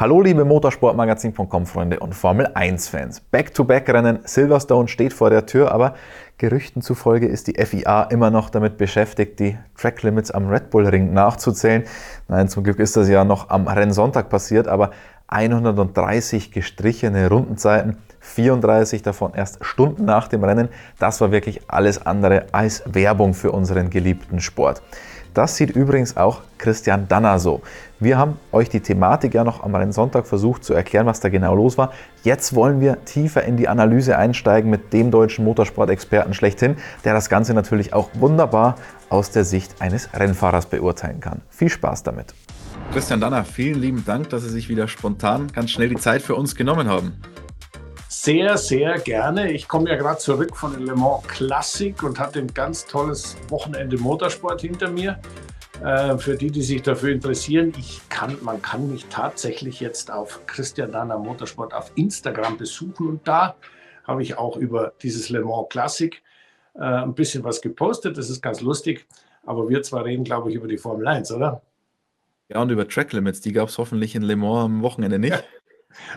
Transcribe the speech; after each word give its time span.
Hallo 0.00 0.22
liebe 0.22 0.46
Motorsportmagazin.com 0.46 1.66
Freunde 1.66 2.00
und 2.00 2.14
Formel 2.14 2.48
1 2.54 2.88
Fans. 2.88 3.20
Back-to-Back-Rennen 3.20 4.20
Silverstone 4.24 4.88
steht 4.88 5.12
vor 5.12 5.28
der 5.28 5.44
Tür, 5.44 5.72
aber 5.72 5.94
Gerüchten 6.38 6.80
zufolge 6.80 7.26
ist 7.26 7.48
die 7.48 7.62
FIA 7.62 8.04
immer 8.04 8.30
noch 8.30 8.48
damit 8.48 8.78
beschäftigt, 8.78 9.38
die 9.38 9.58
Track 9.76 10.02
Limits 10.02 10.30
am 10.30 10.48
Red 10.48 10.70
Bull 10.70 10.86
Ring 10.86 11.12
nachzuzählen. 11.12 11.84
Nein, 12.28 12.48
zum 12.48 12.64
Glück 12.64 12.78
ist 12.78 12.96
das 12.96 13.10
ja 13.10 13.24
noch 13.24 13.50
am 13.50 13.68
Rennsonntag 13.68 14.30
passiert, 14.30 14.68
aber 14.68 14.92
130 15.26 16.50
gestrichene 16.50 17.28
Rundenzeiten, 17.28 17.98
34 18.20 19.02
davon 19.02 19.34
erst 19.34 19.62
Stunden 19.62 20.06
nach 20.06 20.28
dem 20.28 20.42
Rennen. 20.42 20.70
Das 20.98 21.20
war 21.20 21.30
wirklich 21.30 21.60
alles 21.68 22.06
andere 22.06 22.46
als 22.52 22.82
Werbung 22.86 23.34
für 23.34 23.52
unseren 23.52 23.90
geliebten 23.90 24.40
Sport. 24.40 24.80
Das 25.34 25.56
sieht 25.56 25.70
übrigens 25.70 26.16
auch 26.16 26.40
Christian 26.58 27.06
Danner 27.06 27.38
so. 27.38 27.60
Wir 28.02 28.16
haben 28.16 28.38
euch 28.50 28.70
die 28.70 28.80
Thematik 28.80 29.34
ja 29.34 29.44
noch 29.44 29.62
am 29.62 29.74
Rennsonntag 29.74 30.26
versucht 30.26 30.64
zu 30.64 30.72
erklären, 30.72 31.04
was 31.04 31.20
da 31.20 31.28
genau 31.28 31.54
los 31.54 31.76
war. 31.76 31.92
Jetzt 32.24 32.54
wollen 32.54 32.80
wir 32.80 33.04
tiefer 33.04 33.44
in 33.44 33.58
die 33.58 33.68
Analyse 33.68 34.16
einsteigen 34.16 34.70
mit 34.70 34.94
dem 34.94 35.10
deutschen 35.10 35.44
Motorsport-Experten 35.44 36.32
schlechthin, 36.32 36.76
der 37.04 37.12
das 37.12 37.28
Ganze 37.28 37.52
natürlich 37.52 37.92
auch 37.92 38.08
wunderbar 38.14 38.76
aus 39.10 39.32
der 39.32 39.44
Sicht 39.44 39.82
eines 39.82 40.08
Rennfahrers 40.14 40.64
beurteilen 40.64 41.20
kann. 41.20 41.42
Viel 41.50 41.68
Spaß 41.68 42.02
damit. 42.02 42.32
Christian 42.90 43.20
Danner, 43.20 43.44
vielen 43.44 43.78
lieben 43.78 44.02
Dank, 44.06 44.30
dass 44.30 44.44
Sie 44.44 44.48
sich 44.48 44.70
wieder 44.70 44.88
spontan 44.88 45.48
ganz 45.52 45.70
schnell 45.70 45.90
die 45.90 45.96
Zeit 45.96 46.22
für 46.22 46.36
uns 46.36 46.54
genommen 46.54 46.88
haben. 46.88 47.20
Sehr, 48.08 48.56
sehr 48.56 48.98
gerne. 48.98 49.52
Ich 49.52 49.68
komme 49.68 49.90
ja 49.90 49.96
gerade 49.96 50.18
zurück 50.18 50.56
von 50.56 50.72
der 50.72 50.80
Le 50.80 50.96
Mans 50.96 51.22
Classic 51.26 52.02
und 52.02 52.18
hatte 52.18 52.38
ein 52.38 52.52
ganz 52.54 52.86
tolles 52.86 53.36
Wochenende 53.50 53.98
Motorsport 53.98 54.62
hinter 54.62 54.90
mir. 54.90 55.18
Äh, 55.82 56.18
für 56.18 56.36
die, 56.36 56.50
die 56.50 56.62
sich 56.62 56.82
dafür 56.82 57.10
interessieren, 57.10 57.72
ich 57.78 58.00
kann, 58.08 58.36
man 58.42 58.60
kann 58.60 58.90
mich 58.90 59.06
tatsächlich 59.06 59.80
jetzt 59.80 60.10
auf 60.10 60.46
Christian 60.46 60.92
Danner 60.92 61.18
Motorsport 61.18 61.72
auf 61.72 61.90
Instagram 61.94 62.58
besuchen 62.58 63.08
und 63.08 63.26
da 63.26 63.56
habe 64.04 64.22
ich 64.22 64.36
auch 64.36 64.56
über 64.56 64.92
dieses 65.02 65.30
Le 65.30 65.40
Mans 65.40 65.68
Classic 65.70 66.22
äh, 66.74 66.80
ein 66.80 67.14
bisschen 67.14 67.44
was 67.44 67.60
gepostet. 67.60 68.18
Das 68.18 68.28
ist 68.28 68.42
ganz 68.42 68.60
lustig. 68.60 69.06
Aber 69.44 69.68
wir 69.68 69.82
zwar 69.82 70.04
reden, 70.04 70.24
glaube 70.24 70.50
ich, 70.50 70.56
über 70.56 70.68
die 70.68 70.76
Formel 70.76 71.06
1, 71.06 71.32
oder? 71.32 71.62
Ja, 72.48 72.60
und 72.60 72.70
über 72.70 72.86
Track 72.86 73.12
Limits. 73.12 73.40
Die 73.40 73.52
gab 73.52 73.68
es 73.68 73.78
hoffentlich 73.78 74.14
in 74.14 74.22
Le 74.22 74.36
Mans 74.36 74.64
am 74.64 74.82
Wochenende 74.82 75.18
nicht. 75.18 75.32
Ja. 75.32 75.42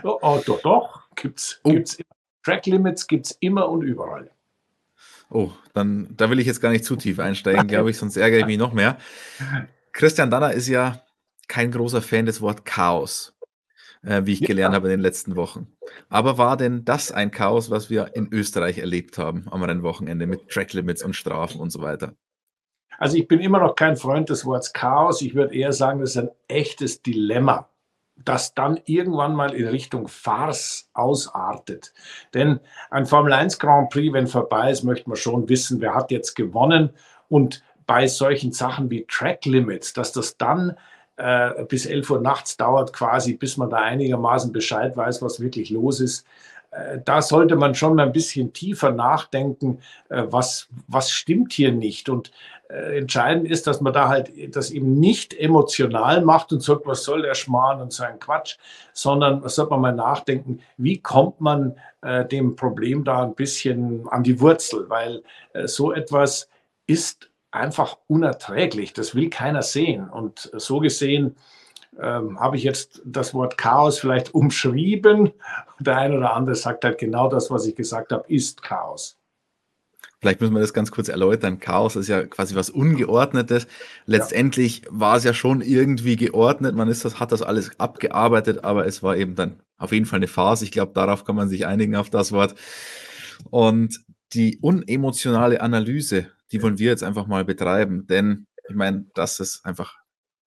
Oh, 0.02 0.18
oh, 0.20 0.40
doch, 0.44 0.60
doch. 0.60 1.02
Gibt's, 1.16 1.60
oh. 1.64 1.70
gibt's 1.70 1.96
Track 2.44 2.66
Limits 2.66 3.06
gibt 3.06 3.26
es 3.26 3.36
immer 3.40 3.68
und 3.68 3.82
überall. 3.82 4.30
Oh, 5.30 5.50
dann 5.72 6.08
da 6.16 6.30
will 6.30 6.38
ich 6.38 6.46
jetzt 6.46 6.60
gar 6.60 6.70
nicht 6.70 6.84
zu 6.84 6.96
tief 6.96 7.18
einsteigen, 7.18 7.66
glaube 7.66 7.90
ich, 7.90 7.98
sonst 7.98 8.16
ärgere 8.16 8.40
ich 8.40 8.46
mich 8.46 8.58
noch 8.58 8.72
mehr. 8.72 8.98
Christian 9.92 10.30
Danner 10.30 10.52
ist 10.52 10.68
ja 10.68 11.02
kein 11.48 11.70
großer 11.70 12.02
Fan 12.02 12.26
des 12.26 12.40
Wort 12.40 12.64
Chaos, 12.64 13.34
äh, 14.02 14.22
wie 14.24 14.32
ich 14.32 14.40
ja. 14.40 14.46
gelernt 14.46 14.74
habe 14.74 14.88
in 14.88 14.92
den 14.92 15.00
letzten 15.00 15.36
Wochen. 15.36 15.68
Aber 16.08 16.38
war 16.38 16.56
denn 16.56 16.84
das 16.84 17.12
ein 17.12 17.30
Chaos, 17.30 17.70
was 17.70 17.90
wir 17.90 18.14
in 18.14 18.32
Österreich 18.32 18.78
erlebt 18.78 19.18
haben 19.18 19.46
am 19.50 19.62
Rennwochenende 19.62 20.26
mit 20.26 20.48
Track 20.48 20.72
Limits 20.72 21.02
und 21.02 21.14
Strafen 21.14 21.60
und 21.60 21.70
so 21.70 21.80
weiter? 21.80 22.14
Also 22.98 23.16
ich 23.16 23.26
bin 23.26 23.40
immer 23.40 23.58
noch 23.58 23.74
kein 23.74 23.96
Freund 23.96 24.30
des 24.30 24.44
Wortes 24.44 24.72
Chaos. 24.72 25.20
Ich 25.20 25.34
würde 25.34 25.54
eher 25.54 25.72
sagen, 25.72 26.00
das 26.00 26.10
ist 26.10 26.18
ein 26.18 26.30
echtes 26.48 27.02
Dilemma 27.02 27.68
das 28.16 28.54
dann 28.54 28.80
irgendwann 28.84 29.34
mal 29.34 29.54
in 29.54 29.66
Richtung 29.66 30.08
Farce 30.08 30.88
ausartet. 30.92 31.92
Denn 32.32 32.60
ein 32.90 33.06
Formel 33.06 33.32
1 33.32 33.58
Grand 33.58 33.90
Prix, 33.90 34.12
wenn 34.12 34.26
vorbei 34.26 34.70
ist, 34.70 34.84
möchte 34.84 35.08
man 35.08 35.16
schon 35.16 35.48
wissen, 35.48 35.80
wer 35.80 35.94
hat 35.94 36.10
jetzt 36.10 36.34
gewonnen. 36.34 36.90
Und 37.28 37.62
bei 37.86 38.06
solchen 38.06 38.52
Sachen 38.52 38.90
wie 38.90 39.04
Track 39.06 39.44
Limits, 39.44 39.92
dass 39.92 40.12
das 40.12 40.36
dann 40.36 40.76
äh, 41.16 41.64
bis 41.64 41.86
11 41.86 42.10
Uhr 42.10 42.20
nachts 42.20 42.56
dauert, 42.56 42.92
quasi, 42.92 43.34
bis 43.34 43.56
man 43.56 43.70
da 43.70 43.78
einigermaßen 43.78 44.52
Bescheid 44.52 44.96
weiß, 44.96 45.22
was 45.22 45.40
wirklich 45.40 45.70
los 45.70 46.00
ist. 46.00 46.26
Äh, 46.74 47.00
da 47.04 47.22
sollte 47.22 47.56
man 47.56 47.74
schon 47.74 47.94
mal 47.94 48.06
ein 48.06 48.12
bisschen 48.12 48.52
tiefer 48.52 48.90
nachdenken, 48.90 49.78
äh, 50.08 50.24
was, 50.26 50.68
was 50.88 51.10
stimmt 51.10 51.52
hier 51.52 51.72
nicht. 51.72 52.08
Und 52.08 52.32
äh, 52.68 52.98
entscheidend 52.98 53.48
ist, 53.48 53.66
dass 53.66 53.80
man 53.80 53.92
da 53.92 54.08
halt 54.08 54.30
das 54.54 54.70
eben 54.70 54.98
nicht 54.98 55.34
emotional 55.34 56.22
macht 56.22 56.52
und 56.52 56.62
sagt, 56.62 56.86
was 56.86 57.04
soll 57.04 57.22
der 57.22 57.34
Schmarrn 57.34 57.80
und 57.80 57.92
so 57.92 58.04
ein 58.04 58.18
Quatsch, 58.18 58.56
sondern 58.92 59.42
was 59.42 59.54
sollte 59.54 59.70
man 59.70 59.80
mal 59.80 59.92
nachdenken, 59.92 60.60
wie 60.76 60.98
kommt 60.98 61.40
man 61.40 61.76
äh, 62.02 62.24
dem 62.24 62.56
Problem 62.56 63.04
da 63.04 63.22
ein 63.22 63.34
bisschen 63.34 64.08
an 64.08 64.22
die 64.22 64.40
Wurzel, 64.40 64.88
weil 64.88 65.22
äh, 65.52 65.68
so 65.68 65.92
etwas 65.92 66.48
ist 66.86 67.30
einfach 67.50 67.98
unerträglich, 68.08 68.92
das 68.92 69.14
will 69.14 69.30
keiner 69.30 69.62
sehen. 69.62 70.10
Und 70.10 70.50
so 70.54 70.80
gesehen 70.80 71.36
ähm, 72.00 72.38
habe 72.40 72.56
ich 72.56 72.62
jetzt 72.62 73.02
das 73.04 73.34
Wort 73.34 73.58
Chaos 73.58 73.98
vielleicht 73.98 74.34
umschrieben. 74.34 75.32
Der 75.78 75.96
eine 75.96 76.16
oder 76.16 76.34
andere 76.34 76.54
sagt 76.54 76.84
halt 76.84 76.98
genau 76.98 77.28
das, 77.28 77.50
was 77.50 77.66
ich 77.66 77.74
gesagt 77.74 78.12
habe, 78.12 78.24
ist 78.32 78.62
Chaos. 78.62 79.18
Vielleicht 80.20 80.40
müssen 80.40 80.54
wir 80.54 80.60
das 80.60 80.72
ganz 80.72 80.90
kurz 80.90 81.08
erläutern. 81.08 81.60
Chaos 81.60 81.96
ist 81.96 82.08
ja 82.08 82.24
quasi 82.24 82.54
was 82.54 82.70
Ungeordnetes. 82.70 83.66
Letztendlich 84.06 84.82
ja. 84.84 84.88
war 84.90 85.16
es 85.18 85.24
ja 85.24 85.34
schon 85.34 85.60
irgendwie 85.60 86.16
geordnet. 86.16 86.74
Man 86.74 86.88
ist 86.88 87.04
das, 87.04 87.20
hat 87.20 87.30
das 87.30 87.42
alles 87.42 87.78
abgearbeitet, 87.78 88.64
aber 88.64 88.86
es 88.86 89.02
war 89.02 89.18
eben 89.18 89.34
dann 89.34 89.60
auf 89.76 89.92
jeden 89.92 90.06
Fall 90.06 90.18
eine 90.18 90.26
Phase. 90.26 90.64
Ich 90.64 90.70
glaube, 90.70 90.92
darauf 90.94 91.24
kann 91.24 91.36
man 91.36 91.50
sich 91.50 91.66
einigen 91.66 91.94
auf 91.94 92.08
das 92.08 92.32
Wort. 92.32 92.54
Und 93.50 94.02
die 94.32 94.58
unemotionale 94.62 95.60
Analyse, 95.60 96.28
die 96.52 96.62
wollen 96.62 96.78
wir 96.78 96.88
jetzt 96.90 97.02
einfach 97.04 97.26
mal 97.26 97.44
betreiben. 97.44 98.06
Denn 98.06 98.46
ich 98.66 98.74
meine, 98.74 99.04
dass 99.14 99.40
es 99.40 99.62
einfach, 99.64 99.96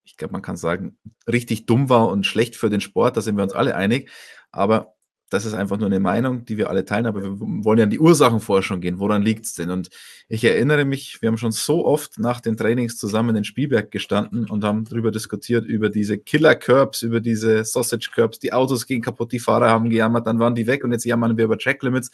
ich 0.07 0.16
glaube, 0.16 0.31
man 0.31 0.41
kann 0.41 0.56
sagen, 0.56 0.97
richtig 1.28 1.66
dumm 1.66 1.90
war 1.90 2.07
und 2.07 2.25
schlecht 2.25 2.56
für 2.56 2.69
den 2.69 2.81
Sport, 2.81 3.18
da 3.18 3.22
sind 3.22 3.35
wir 3.35 3.44
uns 3.44 3.53
alle 3.53 3.75
einig. 3.75 4.09
Aber 4.51 4.94
das 5.29 5.44
ist 5.44 5.53
einfach 5.53 5.78
nur 5.78 5.88
eine 5.88 6.00
Meinung, 6.00 6.45
die 6.45 6.56
wir 6.57 6.69
alle 6.69 6.85
teilen, 6.85 7.06
aber 7.06 7.22
wir 7.22 7.38
wollen 7.38 7.79
ja 7.79 7.84
an 7.84 7.90
die 7.90 8.00
Ursachenforschung 8.00 8.79
gehen. 8.79 9.00
Woran 9.00 9.22
liegt 9.22 9.45
es 9.45 9.56
denn? 9.56 9.69
Und 9.69 9.90
ich 10.29 10.45
erinnere 10.45 10.85
mich, 10.85 11.22
wir 11.22 11.28
haben 11.28 11.38
schon 11.38 11.51
so 11.51 11.85
oft 11.85 12.18
nach 12.18 12.40
den 12.40 12.56
Trainings 12.56 12.97
zusammen 12.97 13.35
in 13.35 13.44
Spielberg 13.44 13.91
gestanden 13.91 14.50
und 14.50 14.63
haben 14.63 14.85
darüber 14.85 15.12
diskutiert, 15.12 15.66
über 15.66 15.90
diese 15.90 16.18
Killer-Curbs, 16.18 17.01
über 17.01 17.19
diese 17.19 17.66
Sausage-Curbs. 17.66 18.39
Die 18.39 18.53
Autos 18.53 18.88
gingen 18.88 19.01
kaputt, 19.01 19.34
die 19.34 19.39
Fahrer 19.39 19.69
haben 19.69 19.89
gejammert, 19.89 20.25
dann 20.25 20.39
waren 20.39 20.56
die 20.56 20.68
weg 20.68 20.85
und 20.85 20.94
jetzt 20.94 21.03
jammern 21.03 21.35
wir 21.35 21.44
über 21.44 21.57
Track-Limits. 21.57 22.12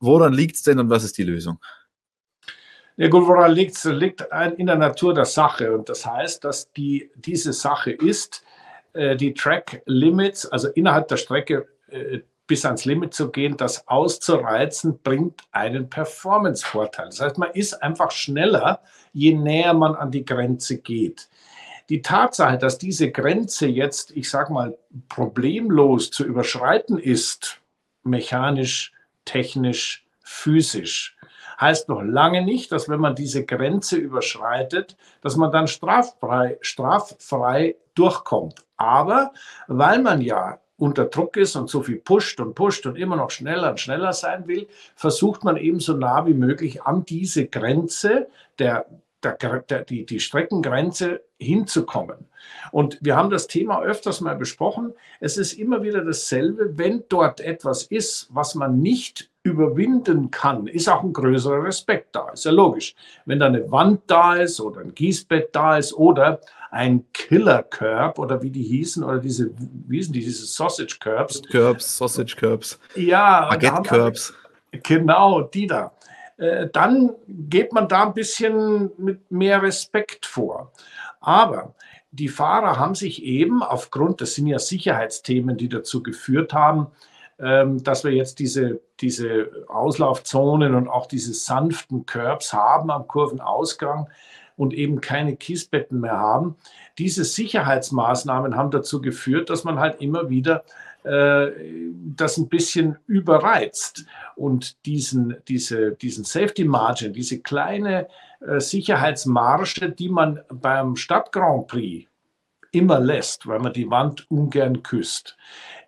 Woran 0.00 0.32
liegt 0.32 0.56
es 0.56 0.62
denn 0.62 0.78
und 0.78 0.88
was 0.88 1.04
ist 1.04 1.18
die 1.18 1.24
Lösung? 1.24 1.58
Ja 2.96 3.08
gut, 3.08 3.26
woran 3.26 3.52
liegt 3.52 3.76
es? 3.76 3.84
Liegt 3.84 4.26
in 4.56 4.66
der 4.66 4.76
Natur 4.76 5.14
der 5.14 5.24
Sache. 5.24 5.72
Und 5.72 5.88
das 5.88 6.06
heißt, 6.06 6.44
dass 6.44 6.70
die, 6.72 7.10
diese 7.16 7.52
Sache 7.52 7.90
ist, 7.90 8.44
äh, 8.92 9.16
die 9.16 9.34
Track 9.34 9.82
Limits, 9.86 10.46
also 10.46 10.68
innerhalb 10.68 11.08
der 11.08 11.16
Strecke 11.16 11.66
äh, 11.88 12.20
bis 12.46 12.64
ans 12.64 12.84
Limit 12.84 13.14
zu 13.14 13.30
gehen, 13.30 13.56
das 13.56 13.88
auszureizen, 13.88 15.00
bringt 15.02 15.42
einen 15.50 15.88
Performance-Vorteil. 15.88 17.06
Das 17.06 17.20
heißt, 17.20 17.38
man 17.38 17.50
ist 17.52 17.82
einfach 17.82 18.10
schneller, 18.10 18.80
je 19.12 19.34
näher 19.34 19.74
man 19.74 19.94
an 19.94 20.10
die 20.10 20.24
Grenze 20.24 20.78
geht. 20.78 21.28
Die 21.88 22.00
Tatsache, 22.00 22.58
dass 22.58 22.78
diese 22.78 23.10
Grenze 23.10 23.66
jetzt, 23.66 24.12
ich 24.12 24.30
sage 24.30 24.52
mal, 24.52 24.76
problemlos 25.08 26.10
zu 26.10 26.24
überschreiten 26.24 26.98
ist, 26.98 27.60
mechanisch, 28.04 28.92
technisch, 29.24 30.06
physisch, 30.22 31.16
heißt 31.60 31.88
noch 31.88 32.02
lange 32.02 32.44
nicht, 32.44 32.72
dass 32.72 32.88
wenn 32.88 33.00
man 33.00 33.14
diese 33.14 33.44
Grenze 33.44 33.96
überschreitet, 33.96 34.96
dass 35.20 35.36
man 35.36 35.52
dann 35.52 35.68
straffrei, 35.68 36.58
straffrei 36.60 37.76
durchkommt. 37.94 38.64
Aber 38.76 39.32
weil 39.68 40.02
man 40.02 40.20
ja 40.20 40.58
unter 40.76 41.04
Druck 41.04 41.36
ist 41.36 41.56
und 41.56 41.70
so 41.70 41.82
viel 41.82 41.96
pusht 41.96 42.40
und 42.40 42.54
pusht 42.54 42.86
und 42.86 42.96
immer 42.96 43.16
noch 43.16 43.30
schneller 43.30 43.70
und 43.70 43.80
schneller 43.80 44.12
sein 44.12 44.46
will, 44.48 44.66
versucht 44.96 45.44
man 45.44 45.56
eben 45.56 45.80
so 45.80 45.94
nah 45.94 46.26
wie 46.26 46.34
möglich 46.34 46.82
an 46.82 47.04
diese 47.04 47.46
Grenze 47.46 48.28
der, 48.58 48.86
der, 49.22 49.60
der, 49.60 49.84
die, 49.84 50.04
die 50.04 50.20
Streckengrenze 50.20 51.22
hinzukommen. 51.38 52.28
Und 52.72 52.98
wir 53.00 53.16
haben 53.16 53.30
das 53.30 53.46
Thema 53.46 53.82
öfters 53.82 54.20
mal 54.20 54.36
besprochen. 54.36 54.92
Es 55.20 55.36
ist 55.36 55.54
immer 55.54 55.82
wieder 55.82 56.04
dasselbe, 56.04 56.76
wenn 56.76 57.04
dort 57.08 57.40
etwas 57.40 57.84
ist, 57.84 58.28
was 58.30 58.54
man 58.54 58.80
nicht 58.80 59.30
überwinden 59.44 60.30
kann, 60.30 60.66
ist 60.66 60.88
auch 60.88 61.02
ein 61.04 61.12
größerer 61.12 61.62
Respekt 61.62 62.16
da. 62.16 62.30
Ist 62.30 62.46
ja 62.46 62.50
logisch. 62.50 62.94
Wenn 63.26 63.38
da 63.38 63.46
eine 63.46 63.70
Wand 63.70 64.00
da 64.06 64.34
ist 64.34 64.58
oder 64.58 64.80
ein 64.80 64.94
Gießbett 64.94 65.54
da 65.54 65.76
ist 65.76 65.92
oder 65.92 66.40
ein 66.70 67.04
Killer 67.12 67.62
Curb 67.62 68.18
oder 68.18 68.42
wie 68.42 68.50
die 68.50 68.62
hießen 68.62 69.04
oder 69.04 69.18
diese, 69.18 69.50
wie 69.86 69.98
hießen 69.98 70.12
die, 70.14 70.20
diese 70.20 70.46
Sausage 70.46 70.96
Curbs. 70.98 71.42
Curbs, 71.42 71.98
Sausage 71.98 72.34
Curbs. 72.36 72.80
Ja. 72.96 73.48
Baguette 73.50 73.82
Curbs. 73.82 74.34
Genau, 74.82 75.42
die 75.42 75.66
da. 75.66 75.92
Äh, 76.38 76.68
dann 76.72 77.12
geht 77.28 77.72
man 77.72 77.86
da 77.86 78.06
ein 78.06 78.14
bisschen 78.14 78.90
mit 78.96 79.30
mehr 79.30 79.62
Respekt 79.62 80.24
vor. 80.24 80.72
Aber 81.20 81.74
die 82.10 82.28
Fahrer 82.28 82.78
haben 82.78 82.94
sich 82.94 83.22
eben 83.22 83.62
aufgrund, 83.62 84.22
das 84.22 84.34
sind 84.34 84.46
ja 84.46 84.58
Sicherheitsthemen, 84.58 85.58
die 85.58 85.68
dazu 85.68 86.02
geführt 86.02 86.54
haben, 86.54 86.86
dass 87.38 88.04
wir 88.04 88.12
jetzt 88.12 88.38
diese, 88.38 88.80
diese 89.00 89.50
Auslaufzonen 89.68 90.74
und 90.74 90.88
auch 90.88 91.06
diese 91.06 91.34
sanften 91.34 92.06
Curbs 92.06 92.52
haben 92.52 92.90
am 92.90 93.08
Kurvenausgang, 93.08 94.08
und 94.56 94.74
eben 94.74 95.00
keine 95.00 95.36
Kiesbetten 95.36 96.00
mehr 96.00 96.18
haben. 96.18 96.56
Diese 96.98 97.24
Sicherheitsmaßnahmen 97.24 98.56
haben 98.56 98.70
dazu 98.70 99.00
geführt, 99.00 99.50
dass 99.50 99.64
man 99.64 99.80
halt 99.80 100.00
immer 100.00 100.28
wieder 100.30 100.64
äh, 101.02 101.50
das 102.16 102.36
ein 102.38 102.48
bisschen 102.48 102.96
überreizt 103.06 104.06
und 104.36 104.84
diesen, 104.86 105.36
diese, 105.48 105.92
diesen 105.92 106.24
Safety 106.24 106.64
Margin, 106.64 107.12
diese 107.12 107.40
kleine 107.40 108.08
äh, 108.40 108.60
Sicherheitsmarge, 108.60 109.90
die 109.90 110.08
man 110.08 110.40
beim 110.48 110.96
Stadt 110.96 111.32
Grand 111.32 111.66
Prix 111.66 112.08
immer 112.70 113.00
lässt, 113.00 113.46
weil 113.46 113.60
man 113.60 113.72
die 113.72 113.90
Wand 113.90 114.28
ungern 114.30 114.82
küsst, 114.82 115.36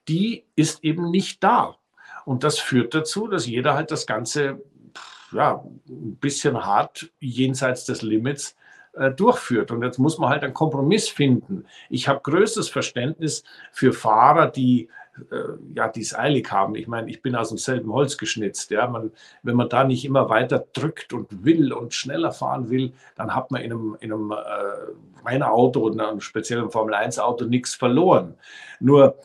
die 0.08 0.44
ist 0.56 0.84
eben 0.84 1.10
nicht 1.10 1.42
da. 1.42 1.76
Und 2.24 2.44
das 2.44 2.58
führt 2.58 2.94
dazu, 2.94 3.28
dass 3.28 3.46
jeder 3.46 3.74
halt 3.74 3.90
das 3.90 4.06
Ganze 4.06 4.60
ja, 5.32 5.64
ein 5.88 6.16
bisschen 6.16 6.64
hart 6.64 7.10
jenseits 7.20 7.84
des 7.84 8.02
Limits 8.02 8.56
äh, 8.94 9.10
durchführt. 9.10 9.70
Und 9.70 9.82
jetzt 9.82 9.98
muss 9.98 10.18
man 10.18 10.30
halt 10.30 10.42
einen 10.42 10.54
Kompromiss 10.54 11.08
finden. 11.08 11.66
Ich 11.90 12.08
habe 12.08 12.20
größtes 12.22 12.68
Verständnis 12.68 13.44
für 13.72 13.92
Fahrer, 13.92 14.48
die 14.48 14.88
äh, 15.30 15.74
ja, 15.74 15.92
es 15.96 16.14
eilig 16.14 16.50
haben. 16.50 16.74
Ich 16.74 16.88
meine, 16.88 17.10
ich 17.10 17.22
bin 17.22 17.36
aus 17.36 17.48
demselben 17.48 17.92
Holz 17.92 18.18
geschnitzt. 18.18 18.70
Ja, 18.70 18.86
man, 18.86 19.12
wenn 19.42 19.56
man 19.56 19.68
da 19.68 19.84
nicht 19.84 20.04
immer 20.04 20.28
weiter 20.28 20.66
drückt 20.72 21.12
und 21.12 21.44
will 21.44 21.72
und 21.72 21.94
schneller 21.94 22.32
fahren 22.32 22.70
will, 22.70 22.92
dann 23.16 23.34
hat 23.34 23.50
man 23.50 23.62
in 23.62 23.72
einem, 23.72 23.96
in 24.00 24.12
einem 24.12 24.30
äh, 24.32 25.28
Rennauto 25.28 25.80
oder 25.80 26.08
einem 26.08 26.20
speziellen 26.20 26.70
Formel-1-Auto 26.70 27.44
nichts 27.44 27.74
verloren. 27.74 28.34
Nur 28.80 29.16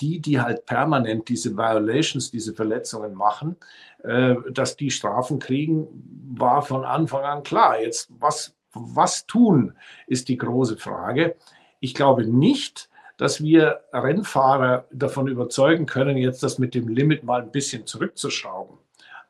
die, 0.00 0.20
die 0.20 0.40
halt 0.40 0.66
permanent 0.66 1.28
diese 1.28 1.56
Violations, 1.56 2.30
diese 2.30 2.54
Verletzungen 2.54 3.14
machen, 3.14 3.56
äh, 4.04 4.36
dass 4.50 4.76
die 4.76 4.90
Strafen 4.90 5.38
kriegen, 5.40 5.88
war 6.36 6.62
von 6.62 6.84
Anfang 6.84 7.24
an 7.24 7.42
klar. 7.42 7.80
Jetzt, 7.80 8.08
was, 8.20 8.54
was 8.72 9.26
tun, 9.26 9.74
ist 10.06 10.28
die 10.28 10.36
große 10.36 10.76
Frage. 10.76 11.36
Ich 11.80 11.94
glaube 11.94 12.24
nicht, 12.24 12.88
dass 13.16 13.42
wir 13.42 13.80
Rennfahrer 13.92 14.86
davon 14.92 15.26
überzeugen 15.26 15.86
können, 15.86 16.16
jetzt 16.16 16.42
das 16.44 16.58
mit 16.58 16.74
dem 16.74 16.86
Limit 16.86 17.24
mal 17.24 17.42
ein 17.42 17.50
bisschen 17.50 17.84
zurückzuschrauben. 17.84 18.78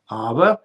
Aber 0.06 0.62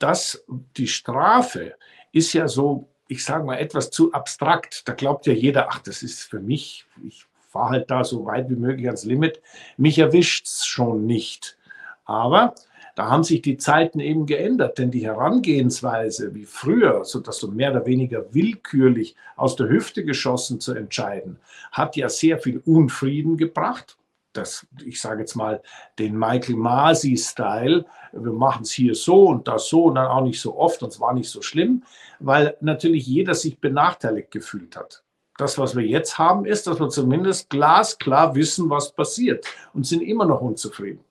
dass 0.00 0.44
die 0.76 0.88
Strafe 0.88 1.74
ist 2.12 2.32
ja 2.32 2.48
so, 2.48 2.88
ich 3.06 3.24
sage 3.24 3.44
mal, 3.44 3.56
etwas 3.56 3.90
zu 3.90 4.12
abstrakt. 4.12 4.88
Da 4.88 4.94
glaubt 4.94 5.26
ja 5.26 5.32
jeder, 5.32 5.68
ach, 5.70 5.78
das 5.78 6.02
ist 6.02 6.24
für 6.24 6.40
mich, 6.40 6.86
ich 7.04 7.24
fahre 7.56 7.70
halt 7.70 7.90
da 7.90 8.04
so 8.04 8.26
weit 8.26 8.50
wie 8.50 8.56
möglich 8.56 8.86
ans 8.86 9.04
Limit. 9.04 9.40
Mich 9.78 9.98
erwischt 9.98 10.46
es 10.46 10.66
schon 10.66 11.06
nicht. 11.06 11.56
Aber 12.04 12.54
da 12.94 13.08
haben 13.10 13.24
sich 13.24 13.42
die 13.42 13.56
Zeiten 13.56 13.98
eben 13.98 14.26
geändert, 14.26 14.78
denn 14.78 14.90
die 14.90 15.06
Herangehensweise 15.06 16.34
wie 16.34 16.44
früher, 16.44 17.04
so 17.04 17.20
dass 17.20 17.38
so 17.38 17.48
mehr 17.48 17.70
oder 17.70 17.86
weniger 17.86 18.34
willkürlich 18.34 19.16
aus 19.36 19.56
der 19.56 19.68
Hüfte 19.68 20.04
geschossen 20.04 20.60
zu 20.60 20.74
entscheiden, 20.74 21.38
hat 21.72 21.96
ja 21.96 22.08
sehr 22.08 22.38
viel 22.38 22.62
Unfrieden 22.64 23.36
gebracht. 23.38 23.96
Das, 24.34 24.66
ich 24.84 25.00
sage 25.00 25.20
jetzt 25.20 25.34
mal, 25.34 25.62
den 25.98 26.18
Michael 26.18 26.56
Masi-Style. 26.56 27.86
Wir 28.12 28.32
machen 28.32 28.64
es 28.64 28.72
hier 28.72 28.94
so 28.94 29.28
und 29.28 29.48
das 29.48 29.68
so 29.68 29.84
und 29.84 29.94
dann 29.94 30.08
auch 30.08 30.22
nicht 30.22 30.40
so 30.40 30.58
oft 30.58 30.82
und 30.82 30.90
es 30.90 31.00
war 31.00 31.14
nicht 31.14 31.30
so 31.30 31.40
schlimm, 31.40 31.84
weil 32.18 32.56
natürlich 32.60 33.06
jeder 33.06 33.34
sich 33.34 33.58
benachteiligt 33.58 34.30
gefühlt 34.30 34.76
hat. 34.76 35.02
Das, 35.38 35.58
was 35.58 35.76
wir 35.76 35.84
jetzt 35.84 36.18
haben, 36.18 36.46
ist, 36.46 36.66
dass 36.66 36.80
wir 36.80 36.88
zumindest 36.88 37.50
glasklar 37.50 38.34
wissen, 38.34 38.70
was 38.70 38.92
passiert 38.92 39.46
und 39.74 39.86
sind 39.86 40.00
immer 40.02 40.24
noch 40.24 40.40
unzufrieden. 40.40 41.04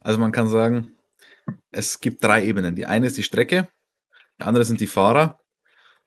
Also 0.00 0.20
man 0.20 0.32
kann 0.32 0.48
sagen, 0.48 0.92
es 1.70 2.00
gibt 2.00 2.22
drei 2.22 2.44
Ebenen. 2.44 2.76
Die 2.76 2.86
eine 2.86 3.06
ist 3.06 3.16
die 3.16 3.22
Strecke, 3.22 3.68
die 4.38 4.44
andere 4.44 4.64
sind 4.64 4.80
die 4.80 4.86
Fahrer 4.86 5.40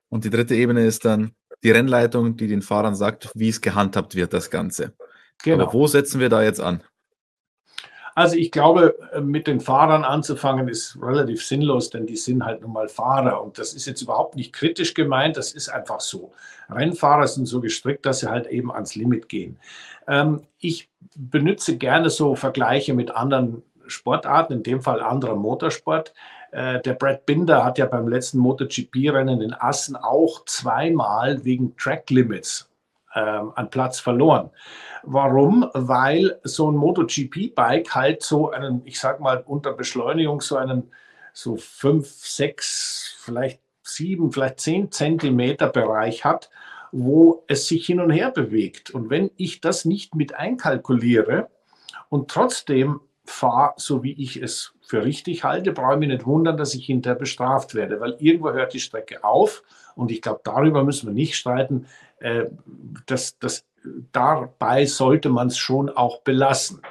und 0.09 0.23
die 0.23 0.29
dritte 0.29 0.55
Ebene 0.55 0.85
ist 0.85 1.03
dann 1.03 1.33
die 1.63 1.71
Rennleitung, 1.71 2.37
die 2.37 2.47
den 2.47 2.61
Fahrern 2.61 2.95
sagt, 2.95 3.31
wie 3.33 3.49
es 3.49 3.59
gehandhabt 3.59 4.15
wird, 4.15 4.33
das 4.33 4.49
Ganze. 4.49 4.93
Genau. 5.43 5.63
Aber 5.63 5.73
wo 5.73 5.87
setzen 5.87 6.19
wir 6.19 6.29
da 6.29 6.43
jetzt 6.43 6.61
an? 6.61 6.83
Also 8.17 8.35
ich 8.35 8.49
glaube, 8.49 8.97
mit 9.21 9.45
den 9.45 9.59
Fahrern 9.59 10.03
anzufangen 10.03 10.67
ist 10.69 10.97
relativ 10.99 11.45
sinnlos, 11.45 11.91
denn 11.91 12.07
die 12.07 12.15
sind 12.15 12.43
halt 12.43 12.61
nun 12.61 12.73
mal 12.73 12.87
Fahrer 12.87 13.43
und 13.43 13.59
das 13.59 13.75
ist 13.75 13.85
jetzt 13.85 14.01
überhaupt 14.01 14.35
nicht 14.35 14.53
kritisch 14.53 14.95
gemeint, 14.95 15.37
das 15.37 15.53
ist 15.53 15.69
einfach 15.69 15.99
so. 15.99 16.33
Rennfahrer 16.67 17.27
sind 17.27 17.45
so 17.45 17.61
gestrickt, 17.61 18.07
dass 18.07 18.21
sie 18.21 18.27
halt 18.31 18.47
eben 18.47 18.71
ans 18.71 18.95
Limit 18.95 19.29
gehen. 19.29 19.59
Ähm, 20.07 20.41
ich 20.57 20.89
benutze 21.15 21.77
gerne 21.77 22.09
so 22.09 22.33
Vergleiche 22.33 22.95
mit 22.95 23.11
anderen 23.11 23.61
Sportarten, 23.85 24.53
in 24.53 24.63
dem 24.63 24.81
Fall 24.81 25.03
anderer 25.03 25.35
Motorsport. 25.35 26.15
Äh, 26.49 26.81
der 26.81 26.93
Brad 26.95 27.27
Binder 27.27 27.63
hat 27.63 27.77
ja 27.77 27.85
beim 27.85 28.07
letzten 28.07 28.39
MotoGP-Rennen 28.39 29.41
in 29.41 29.53
Assen 29.53 29.95
auch 29.95 30.43
zweimal 30.45 31.45
wegen 31.45 31.77
Track 31.77 32.09
Limits 32.09 32.67
an 33.13 33.69
Platz 33.69 33.99
verloren. 33.99 34.51
Warum? 35.03 35.69
Weil 35.73 36.39
so 36.43 36.69
ein 36.71 36.75
MotoGP-Bike 36.75 37.95
halt 37.95 38.21
so 38.21 38.51
einen, 38.51 38.81
ich 38.85 38.99
sag 38.99 39.19
mal, 39.19 39.43
unter 39.45 39.73
Beschleunigung 39.73 40.41
so 40.41 40.57
einen 40.57 40.91
so 41.33 41.55
fünf, 41.55 42.07
sechs, 42.07 43.15
vielleicht 43.19 43.61
sieben, 43.83 44.31
vielleicht 44.31 44.59
zehn 44.59 44.91
Zentimeter 44.91 45.67
Bereich 45.67 46.25
hat, 46.25 46.49
wo 46.91 47.43
es 47.47 47.67
sich 47.67 47.85
hin 47.85 47.99
und 47.99 48.11
her 48.11 48.31
bewegt. 48.31 48.91
Und 48.91 49.09
wenn 49.09 49.31
ich 49.37 49.61
das 49.61 49.85
nicht 49.85 50.15
mit 50.15 50.35
einkalkuliere 50.35 51.47
und 52.09 52.29
trotzdem 52.29 53.01
fahre, 53.23 53.73
so 53.77 54.03
wie 54.03 54.13
ich 54.13 54.41
es 54.41 54.73
für 54.81 55.03
richtig 55.03 55.43
halte, 55.43 55.73
brauche 55.73 55.93
ich 55.93 55.99
mich 55.99 56.09
nicht 56.09 56.25
wundern, 56.25 56.57
dass 56.57 56.73
ich 56.73 56.85
hinterher 56.85 57.19
bestraft 57.19 57.75
werde, 57.75 57.99
weil 57.99 58.15
irgendwo 58.19 58.51
hört 58.51 58.73
die 58.73 58.79
Strecke 58.79 59.23
auf 59.23 59.63
und 59.95 60.11
ich 60.11 60.21
glaube, 60.21 60.41
darüber 60.43 60.83
müssen 60.83 61.07
wir 61.07 61.13
nicht 61.13 61.35
streiten. 61.35 61.87
Äh, 62.19 62.45
das, 63.05 63.37
das, 63.39 63.65
dabei 64.11 64.85
sollte 64.85 65.29
man 65.29 65.47
es 65.47 65.57
schon 65.57 65.89
auch 65.89 66.21
belassen. 66.21 66.81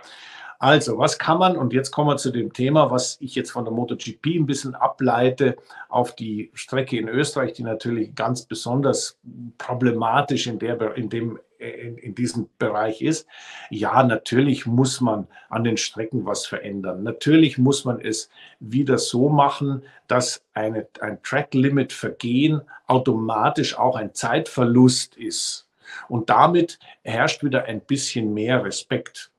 Also, 0.59 0.99
was 0.99 1.19
kann 1.19 1.39
man, 1.39 1.57
und 1.57 1.73
jetzt 1.73 1.91
kommen 1.91 2.09
wir 2.09 2.17
zu 2.17 2.31
dem 2.31 2.53
Thema, 2.53 2.91
was 2.91 3.19
ich 3.21 3.35
jetzt 3.35 3.51
von 3.51 3.65
der 3.65 3.75
MotoGP 3.75 4.27
ein 4.37 4.47
bisschen 4.47 4.75
ableite 4.75 5.57
auf 5.89 6.15
die 6.15 6.51
Strecke 6.55 6.99
in 6.99 7.09
Österreich, 7.09 7.53
die 7.53 7.63
natürlich 7.63 8.15
ganz 8.15 8.47
besonders 8.47 9.19
problematisch 9.59 10.47
in, 10.47 10.59
der, 10.59 10.95
in, 10.97 11.11
dem, 11.11 11.39
in, 11.59 11.99
in 11.99 12.15
diesem 12.15 12.49
Bereich 12.59 13.03
ist. 13.03 13.27
Ja, 13.71 14.03
natürlich 14.03 14.67
muss 14.67 15.01
man 15.01 15.27
an 15.49 15.65
den 15.65 15.77
Strecken 15.77 16.25
was 16.25 16.47
verändern. 16.47 17.03
Natürlich 17.03 17.59
muss 17.59 17.85
man 17.85 18.01
es 18.01 18.31
wieder 18.59 18.99
so 18.99 19.29
machen, 19.29 19.83
dass 20.09 20.43
eine, 20.55 20.87
ein 21.01 21.23
Track-Limit-Vergehen 21.23 22.63
automatisch 22.87 23.79
auch 23.79 23.97
ein 23.97 24.15
Zeitverlust 24.15 25.17
ist. 25.17 25.69
Und 26.09 26.31
damit 26.31 26.79
herrscht 27.03 27.45
wieder 27.45 27.65
ein 27.65 27.81
bisschen 27.81 28.35
mehr 28.35 28.65
Respekt. 28.65 29.31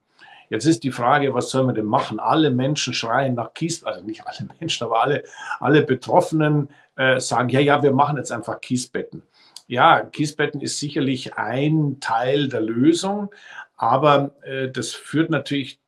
Jetzt 0.49 0.65
ist 0.65 0.83
die 0.83 0.91
Frage, 0.91 1.33
was 1.33 1.49
soll 1.49 1.65
man 1.65 1.75
denn 1.75 1.85
machen? 1.85 2.19
Alle 2.19 2.51
Menschen 2.51 2.93
schreien 2.93 3.35
nach 3.35 3.53
Kies, 3.53 3.83
also 3.83 4.03
nicht 4.03 4.25
alle 4.25 4.47
Menschen, 4.59 4.85
aber 4.85 5.01
alle, 5.01 5.23
alle 5.59 5.83
Betroffenen 5.83 6.69
äh, 6.95 7.19
sagen, 7.19 7.49
ja, 7.49 7.59
ja, 7.59 7.83
wir 7.83 7.91
machen 7.91 8.17
jetzt 8.17 8.31
einfach 8.31 8.61
Kiesbetten. 8.61 9.23
Ja, 9.67 10.01
Kiesbetten 10.01 10.61
ist 10.61 10.79
sicherlich 10.79 11.35
ein 11.35 11.97
Teil 11.99 12.47
der 12.47 12.61
Lösung, 12.61 13.29
aber 13.75 14.31
äh, 14.43 14.69
das 14.69 14.93
führt 14.93 15.29
natürlich, 15.29 15.81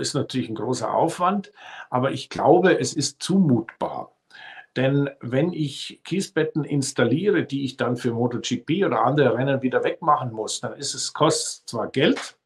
ist 0.00 0.14
natürlich 0.14 0.48
ein 0.48 0.54
großer 0.54 0.92
Aufwand, 0.92 1.52
aber 1.90 2.12
ich 2.12 2.28
glaube, 2.28 2.78
es 2.78 2.94
ist 2.94 3.20
zumutbar. 3.20 4.12
Denn 4.76 5.10
wenn 5.20 5.52
ich 5.52 6.00
Kiesbetten 6.04 6.62
installiere, 6.62 7.42
die 7.44 7.64
ich 7.64 7.76
dann 7.76 7.96
für 7.96 8.12
MotoGP 8.12 8.84
oder 8.86 9.04
andere 9.04 9.34
Rennen 9.34 9.60
wieder 9.62 9.82
wegmachen 9.82 10.30
muss, 10.30 10.60
dann 10.60 10.74
ist 10.74 10.94
es 10.94 11.12
kostet 11.12 11.68
zwar 11.68 11.88
Geld, 11.88 12.37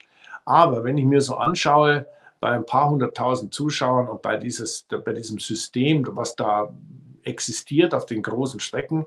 aber 0.44 0.84
wenn 0.84 0.99
ich 0.99 1.04
mir 1.04 1.20
so 1.20 1.37
anschaue, 1.37 2.06
bei 2.40 2.50
ein 2.50 2.66
paar 2.66 2.90
hunderttausend 2.90 3.54
Zuschauern 3.54 4.08
und 4.08 4.20
bei, 4.20 4.37
dieses, 4.37 4.84
bei 4.88 5.12
diesem 5.12 5.38
System, 5.38 6.04
was 6.11 6.34
da 6.34 6.75
existiert 7.22 7.94
auf 7.94 8.04
den 8.04 8.20
großen 8.22 8.58
Strecken, 8.58 9.06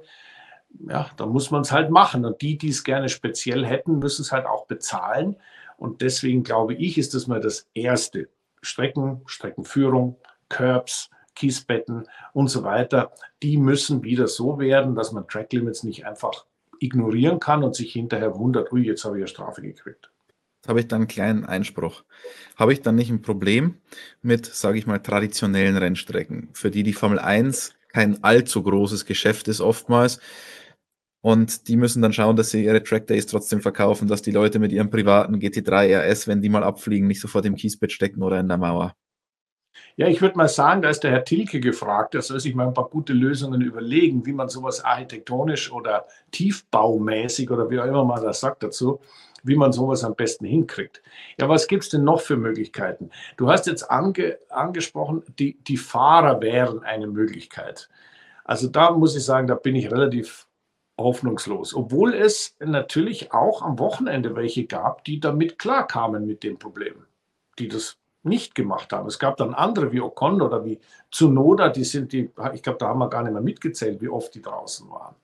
ja, 0.87 1.09
da 1.17 1.25
muss 1.25 1.51
man 1.51 1.61
es 1.61 1.71
halt 1.71 1.89
machen. 1.89 2.25
Und 2.25 2.41
die, 2.41 2.57
die 2.57 2.69
es 2.69 2.83
gerne 2.83 3.09
speziell 3.09 3.65
hätten, 3.65 3.99
müssen 3.99 4.21
es 4.21 4.31
halt 4.31 4.45
auch 4.45 4.67
bezahlen. 4.67 5.35
Und 5.77 6.01
deswegen 6.01 6.43
glaube 6.43 6.75
ich, 6.75 6.97
ist 6.97 7.13
das 7.13 7.27
mal 7.27 7.41
das 7.41 7.67
Erste. 7.73 8.29
Strecken, 8.61 9.21
Streckenführung, 9.25 10.15
Curbs, 10.47 11.09
Kiesbetten 11.35 12.07
und 12.31 12.47
so 12.47 12.63
weiter, 12.63 13.11
die 13.43 13.57
müssen 13.57 14.03
wieder 14.03 14.27
so 14.27 14.57
werden, 14.59 14.95
dass 14.95 15.11
man 15.11 15.27
Tracklimits 15.27 15.83
nicht 15.83 16.05
einfach 16.05 16.45
ignorieren 16.79 17.39
kann 17.39 17.63
und 17.63 17.75
sich 17.75 17.91
hinterher 17.91 18.37
wundert, 18.37 18.71
ui, 18.71 18.85
jetzt 18.85 19.03
habe 19.03 19.17
ich 19.17 19.23
eine 19.23 19.27
Strafe 19.27 19.61
gekriegt 19.61 20.09
habe 20.67 20.79
ich 20.79 20.87
dann 20.87 21.01
einen 21.01 21.07
kleinen 21.07 21.45
Einspruch. 21.45 22.03
Habe 22.55 22.73
ich 22.73 22.81
dann 22.81 22.95
nicht 22.95 23.09
ein 23.09 23.21
Problem 23.21 23.75
mit, 24.21 24.45
sage 24.45 24.77
ich 24.77 24.87
mal, 24.87 24.99
traditionellen 24.99 25.77
Rennstrecken, 25.77 26.49
für 26.53 26.71
die 26.71 26.83
die 26.83 26.93
Formel 26.93 27.19
1 27.19 27.75
kein 27.89 28.23
allzu 28.23 28.61
großes 28.61 29.05
Geschäft 29.05 29.47
ist 29.47 29.61
oftmals. 29.61 30.19
Und 31.21 31.69
die 31.69 31.77
müssen 31.77 32.01
dann 32.01 32.13
schauen, 32.13 32.35
dass 32.35 32.51
sie 32.51 32.63
ihre 32.63 32.83
Track 32.83 33.07
Days 33.07 33.25
trotzdem 33.25 33.61
verkaufen, 33.61 34.07
dass 34.07 34.21
die 34.21 34.31
Leute 34.31 34.59
mit 34.59 34.71
ihrem 34.71 34.89
privaten 34.89 35.37
GT3 35.37 36.11
RS, 36.11 36.27
wenn 36.27 36.41
die 36.41 36.49
mal 36.49 36.63
abfliegen, 36.63 37.07
nicht 37.07 37.21
sofort 37.21 37.45
im 37.45 37.55
Kiesbett 37.55 37.91
stecken 37.91 38.21
oder 38.21 38.39
in 38.39 38.47
der 38.47 38.57
Mauer. 38.57 38.95
Ja, 39.95 40.07
ich 40.07 40.21
würde 40.21 40.37
mal 40.37 40.49
sagen, 40.49 40.81
da 40.81 40.89
ist 40.89 40.99
der 40.99 41.11
Herr 41.11 41.23
Tilke 41.23 41.61
gefragt, 41.61 42.15
er 42.15 42.21
soll 42.21 42.39
sich 42.39 42.53
mal 42.53 42.67
ein 42.67 42.73
paar 42.73 42.89
gute 42.89 43.13
Lösungen 43.13 43.61
überlegen, 43.61 44.25
wie 44.25 44.33
man 44.33 44.49
sowas 44.49 44.83
architektonisch 44.83 45.71
oder 45.71 46.05
tiefbaumäßig 46.31 47.49
oder 47.49 47.69
wie 47.69 47.79
auch 47.79 47.85
immer 47.85 48.03
man 48.03 48.21
das 48.21 48.41
sagt 48.41 48.63
dazu, 48.63 48.99
wie 49.45 49.55
man 49.55 49.71
sowas 49.71 50.03
am 50.03 50.15
besten 50.15 50.45
hinkriegt. 50.45 51.01
Ja, 51.39 51.47
was 51.47 51.67
gibt 51.67 51.83
es 51.83 51.89
denn 51.89 52.03
noch 52.03 52.21
für 52.21 52.37
Möglichkeiten? 52.37 53.11
Du 53.37 53.49
hast 53.49 53.67
jetzt 53.67 53.89
ange, 53.89 54.39
angesprochen, 54.49 55.23
die, 55.39 55.57
die 55.63 55.77
Fahrer 55.77 56.41
wären 56.41 56.83
eine 56.83 57.07
Möglichkeit. 57.07 57.89
Also 58.43 58.67
da 58.67 58.91
muss 58.91 59.15
ich 59.15 59.23
sagen, 59.23 59.47
da 59.47 59.55
bin 59.55 59.75
ich 59.75 59.91
relativ 59.91 60.47
hoffnungslos. 60.97 61.75
Obwohl 61.75 62.13
es 62.13 62.55
natürlich 62.59 63.33
auch 63.33 63.61
am 63.61 63.79
Wochenende 63.79 64.35
welche 64.35 64.65
gab, 64.65 65.03
die 65.03 65.19
damit 65.19 65.59
klarkamen 65.59 66.25
mit 66.25 66.43
dem 66.43 66.57
Problem, 66.57 67.05
die 67.59 67.67
das 67.67 67.97
nicht 68.23 68.55
gemacht 68.55 68.91
haben. 68.91 69.07
Es 69.07 69.19
gab 69.19 69.37
dann 69.37 69.53
andere 69.53 69.91
wie 69.91 70.01
Ocon 70.01 70.41
oder 70.41 70.65
wie 70.65 70.79
Tsunoda, 71.11 71.69
die 71.69 71.83
sind 71.83 72.11
die, 72.11 72.31
ich 72.53 72.63
glaube, 72.63 72.79
da 72.79 72.87
haben 72.87 72.99
wir 72.99 73.09
gar 73.09 73.23
nicht 73.23 73.33
mehr 73.33 73.41
mitgezählt, 73.41 74.01
wie 74.01 74.09
oft 74.09 74.33
die 74.33 74.41
draußen 74.41 74.89
waren. 74.89 75.15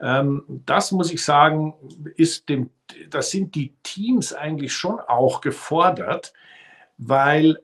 Ähm, 0.00 0.44
das 0.66 0.92
muss 0.92 1.12
ich 1.12 1.24
sagen, 1.24 1.74
ist 2.16 2.48
dem, 2.48 2.70
das 3.10 3.30
sind 3.30 3.54
die 3.54 3.74
Teams 3.82 4.32
eigentlich 4.32 4.72
schon 4.72 5.00
auch 5.00 5.40
gefordert, 5.40 6.32
weil 6.98 7.58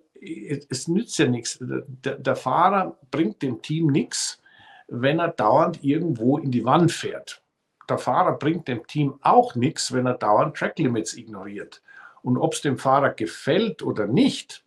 es 0.68 0.88
nützt 0.88 1.18
ja 1.18 1.26
nichts. 1.26 1.58
Der, 1.60 2.16
der 2.16 2.36
Fahrer 2.36 2.98
bringt 3.10 3.42
dem 3.42 3.62
Team 3.62 3.86
nichts, 3.86 4.40
wenn 4.88 5.18
er 5.18 5.28
dauernd 5.28 5.82
irgendwo 5.82 6.38
in 6.38 6.50
die 6.50 6.64
Wand 6.64 6.92
fährt. 6.92 7.42
Der 7.88 7.98
Fahrer 7.98 8.38
bringt 8.38 8.68
dem 8.68 8.86
Team 8.86 9.18
auch 9.22 9.54
nichts, 9.54 9.92
wenn 9.92 10.06
er 10.06 10.14
dauernd 10.14 10.56
Tracklimits 10.56 11.16
ignoriert. 11.16 11.82
Und 12.22 12.36
ob 12.36 12.52
es 12.52 12.60
dem 12.60 12.78
Fahrer 12.78 13.10
gefällt 13.10 13.82
oder 13.82 14.06
nicht, 14.06 14.64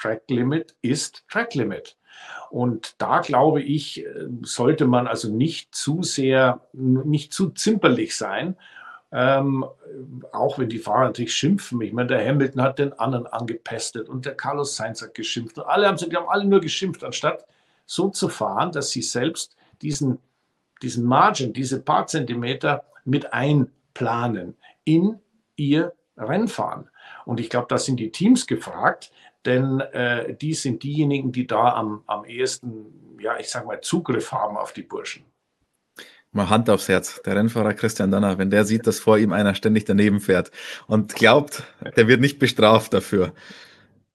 Track 0.00 0.22
Limit 0.28 0.74
ist 0.82 1.24
Track 1.28 1.54
Limit. 1.54 1.96
Und 2.50 2.94
da 2.98 3.20
glaube 3.20 3.62
ich, 3.62 4.04
äh, 4.04 4.28
sollte 4.42 4.86
man 4.86 5.06
also 5.06 5.28
nicht 5.28 5.74
zu 5.74 6.02
sehr, 6.02 6.60
nicht 6.72 7.32
zu 7.32 7.50
zimperlich 7.50 8.16
sein. 8.16 8.56
Ähm, 9.10 9.64
auch 10.32 10.58
wenn 10.58 10.68
die 10.68 10.78
Fahrer 10.78 11.04
natürlich 11.04 11.34
schimpfen. 11.34 11.80
Ich 11.82 11.92
meine, 11.92 12.08
der 12.08 12.26
Hamilton 12.26 12.62
hat 12.62 12.78
den 12.80 12.92
anderen 12.94 13.28
angepestet 13.28 14.08
und 14.08 14.26
der 14.26 14.34
Carlos 14.34 14.74
Sainz 14.74 15.02
hat 15.02 15.14
geschimpft. 15.14 15.58
Und 15.58 15.64
alle 15.66 15.86
haben, 15.86 15.96
die 15.96 16.16
haben 16.16 16.28
alle 16.28 16.44
nur 16.44 16.60
geschimpft, 16.60 17.04
anstatt 17.04 17.44
so 17.86 18.08
zu 18.08 18.28
fahren, 18.28 18.72
dass 18.72 18.90
sie 18.90 19.02
selbst 19.02 19.56
diesen, 19.82 20.18
diesen 20.82 21.04
Margin, 21.04 21.52
diese 21.52 21.80
paar 21.80 22.06
Zentimeter 22.06 22.84
mit 23.04 23.32
einplanen 23.32 24.56
in 24.84 25.20
ihr 25.56 25.92
Rennfahren. 26.16 26.88
Und 27.24 27.40
ich 27.40 27.50
glaube, 27.50 27.66
da 27.68 27.78
sind 27.78 27.98
die 27.98 28.10
Teams 28.10 28.46
gefragt, 28.46 29.12
denn 29.44 29.80
äh, 29.80 30.34
die 30.34 30.54
sind 30.54 30.82
diejenigen, 30.82 31.32
die 31.32 31.46
da 31.46 31.74
am, 31.74 32.02
am 32.06 32.24
ehesten, 32.24 33.16
ja, 33.20 33.38
ich 33.38 33.48
sag 33.48 33.66
mal, 33.66 33.80
Zugriff 33.80 34.32
haben 34.32 34.56
auf 34.56 34.72
die 34.72 34.82
Burschen. 34.82 35.24
Mal 36.32 36.50
Hand 36.50 36.68
aufs 36.68 36.88
Herz. 36.88 37.22
Der 37.24 37.36
Rennfahrer 37.36 37.74
Christian 37.74 38.10
Danner, 38.10 38.38
wenn 38.38 38.50
der 38.50 38.64
sieht, 38.64 38.86
dass 38.88 38.98
vor 38.98 39.18
ihm 39.18 39.32
einer 39.32 39.54
ständig 39.54 39.84
daneben 39.84 40.20
fährt 40.20 40.50
und 40.88 41.14
glaubt, 41.14 41.62
der 41.96 42.08
wird 42.08 42.20
nicht 42.20 42.40
bestraft 42.40 42.92
dafür. 42.92 43.32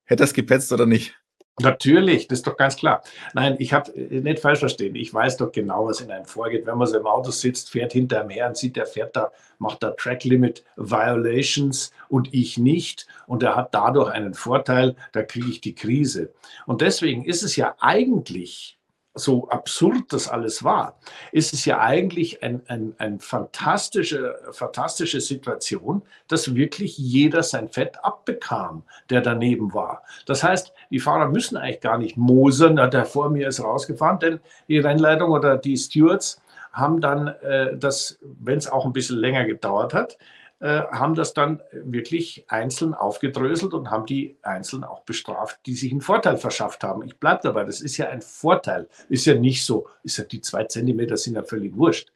Hätte 0.04 0.24
er 0.24 0.26
es 0.26 0.34
gepetzt 0.34 0.74
oder 0.74 0.86
nicht? 0.86 1.16
Natürlich, 1.62 2.28
das 2.28 2.40
ist 2.40 2.48
doch 2.48 2.56
ganz 2.56 2.78
klar. 2.78 3.04
Nein, 3.34 3.58
ich 3.60 3.74
habe 3.74 3.92
äh, 3.94 4.22
nicht 4.22 4.40
falsch 4.40 4.60
verstehen. 4.60 4.96
Ich 4.96 5.14
weiß 5.14 5.38
doch 5.38 5.52
genau, 5.52 5.88
was 5.88 6.02
in 6.02 6.10
einem 6.10 6.26
vorgeht. 6.26 6.66
Wenn 6.66 6.78
man 6.78 6.88
so 6.88 6.98
im 6.98 7.06
Auto 7.06 7.32
sitzt, 7.32 7.70
fährt 7.70 7.92
hinter 7.94 8.22
einem 8.22 8.30
her 8.30 8.48
und 8.48 8.58
sieht, 8.58 8.78
der 8.78 8.86
fährt 8.86 9.16
da, 9.16 9.32
macht 9.58 9.84
da 9.84 9.92
Track 9.92 10.24
Limit 10.24 10.64
Violations 10.78 11.92
und 12.08 12.34
ich 12.34 12.58
nicht. 12.58 13.08
Und 13.28 13.44
er 13.44 13.56
hat 13.56 13.74
dadurch 13.74 14.12
einen 14.12 14.34
Vorteil, 14.34 14.96
da 15.12 15.24
kriege 15.24 15.50
ich 15.50 15.62
die 15.62 15.76
Krise. 15.76 16.34
Und 16.66 16.82
deswegen 16.82 17.26
ist 17.26 17.44
es 17.44 17.58
ja 17.58 17.76
eigentlich 17.80 18.79
so 19.20 19.50
absurd 19.50 20.12
das 20.12 20.28
alles 20.28 20.64
war, 20.64 20.98
ist 21.32 21.54
es 21.54 21.66
ja 21.66 21.80
eigentlich 21.80 22.42
eine 22.42 22.60
ein, 22.68 22.94
ein 22.98 23.20
fantastische, 23.20 24.36
fantastische 24.52 25.22
Situation, 25.22 26.02
dass 26.28 26.56
wirklich 26.56 26.98
jeder 26.98 27.44
sein 27.44 27.70
Fett 27.70 28.04
abbekam, 28.04 28.84
der 29.10 29.22
daneben 29.22 29.74
war. 29.74 30.04
Das 30.26 30.44
heißt, 30.44 30.74
die 30.90 31.00
Fahrer 31.00 31.28
müssen 31.28 31.58
eigentlich 31.58 31.82
gar 31.82 31.98
nicht 31.98 32.18
mosern, 32.18 32.76
der 32.76 33.06
vor 33.06 33.30
mir 33.30 33.48
ist 33.48 33.64
rausgefahren, 33.64 34.20
denn 34.20 34.40
die 34.68 34.80
Rennleitung 34.80 35.32
oder 35.32 35.58
die 35.58 35.78
Stewards 35.78 36.42
haben 36.72 37.02
dann 37.02 37.28
äh, 37.28 37.76
das, 37.78 38.20
wenn 38.22 38.58
es 38.58 38.70
auch 38.70 38.86
ein 38.86 38.94
bisschen 38.94 39.18
länger 39.18 39.46
gedauert 39.46 39.94
hat, 39.94 40.18
äh, 40.60 40.82
haben 40.92 41.16
das 41.16 41.34
dann 41.34 41.62
wirklich 41.72 42.46
einzeln 42.50 42.94
aufgedröselt 42.94 43.74
und 43.74 43.92
haben 43.92 44.06
die 44.06 44.38
einzeln 44.42 44.84
auch 44.84 45.02
bestraft, 45.02 45.60
die 45.66 45.76
sich 45.76 45.92
einen 45.92 46.02
Vorteil 46.02 46.38
verschafft 46.38 46.84
haben. 46.84 47.04
Ich 47.04 47.18
bleibe 47.18 47.42
dabei, 47.44 47.64
das 47.64 47.80
ist 47.80 47.96
ja 47.98 48.10
ein 48.10 48.22
Vorteil. 48.22 48.90
Ist 49.08 49.26
ja 49.26 49.36
nicht 49.36 49.66
so, 49.66 49.88
ist 50.04 50.18
ja 50.18 50.26
die 50.26 50.42
zwei 50.42 50.66
Zentimeter 50.66 51.16
sind 51.16 51.36
ja 51.36 51.44
völlig 51.44 51.76
wurscht. 51.78 52.12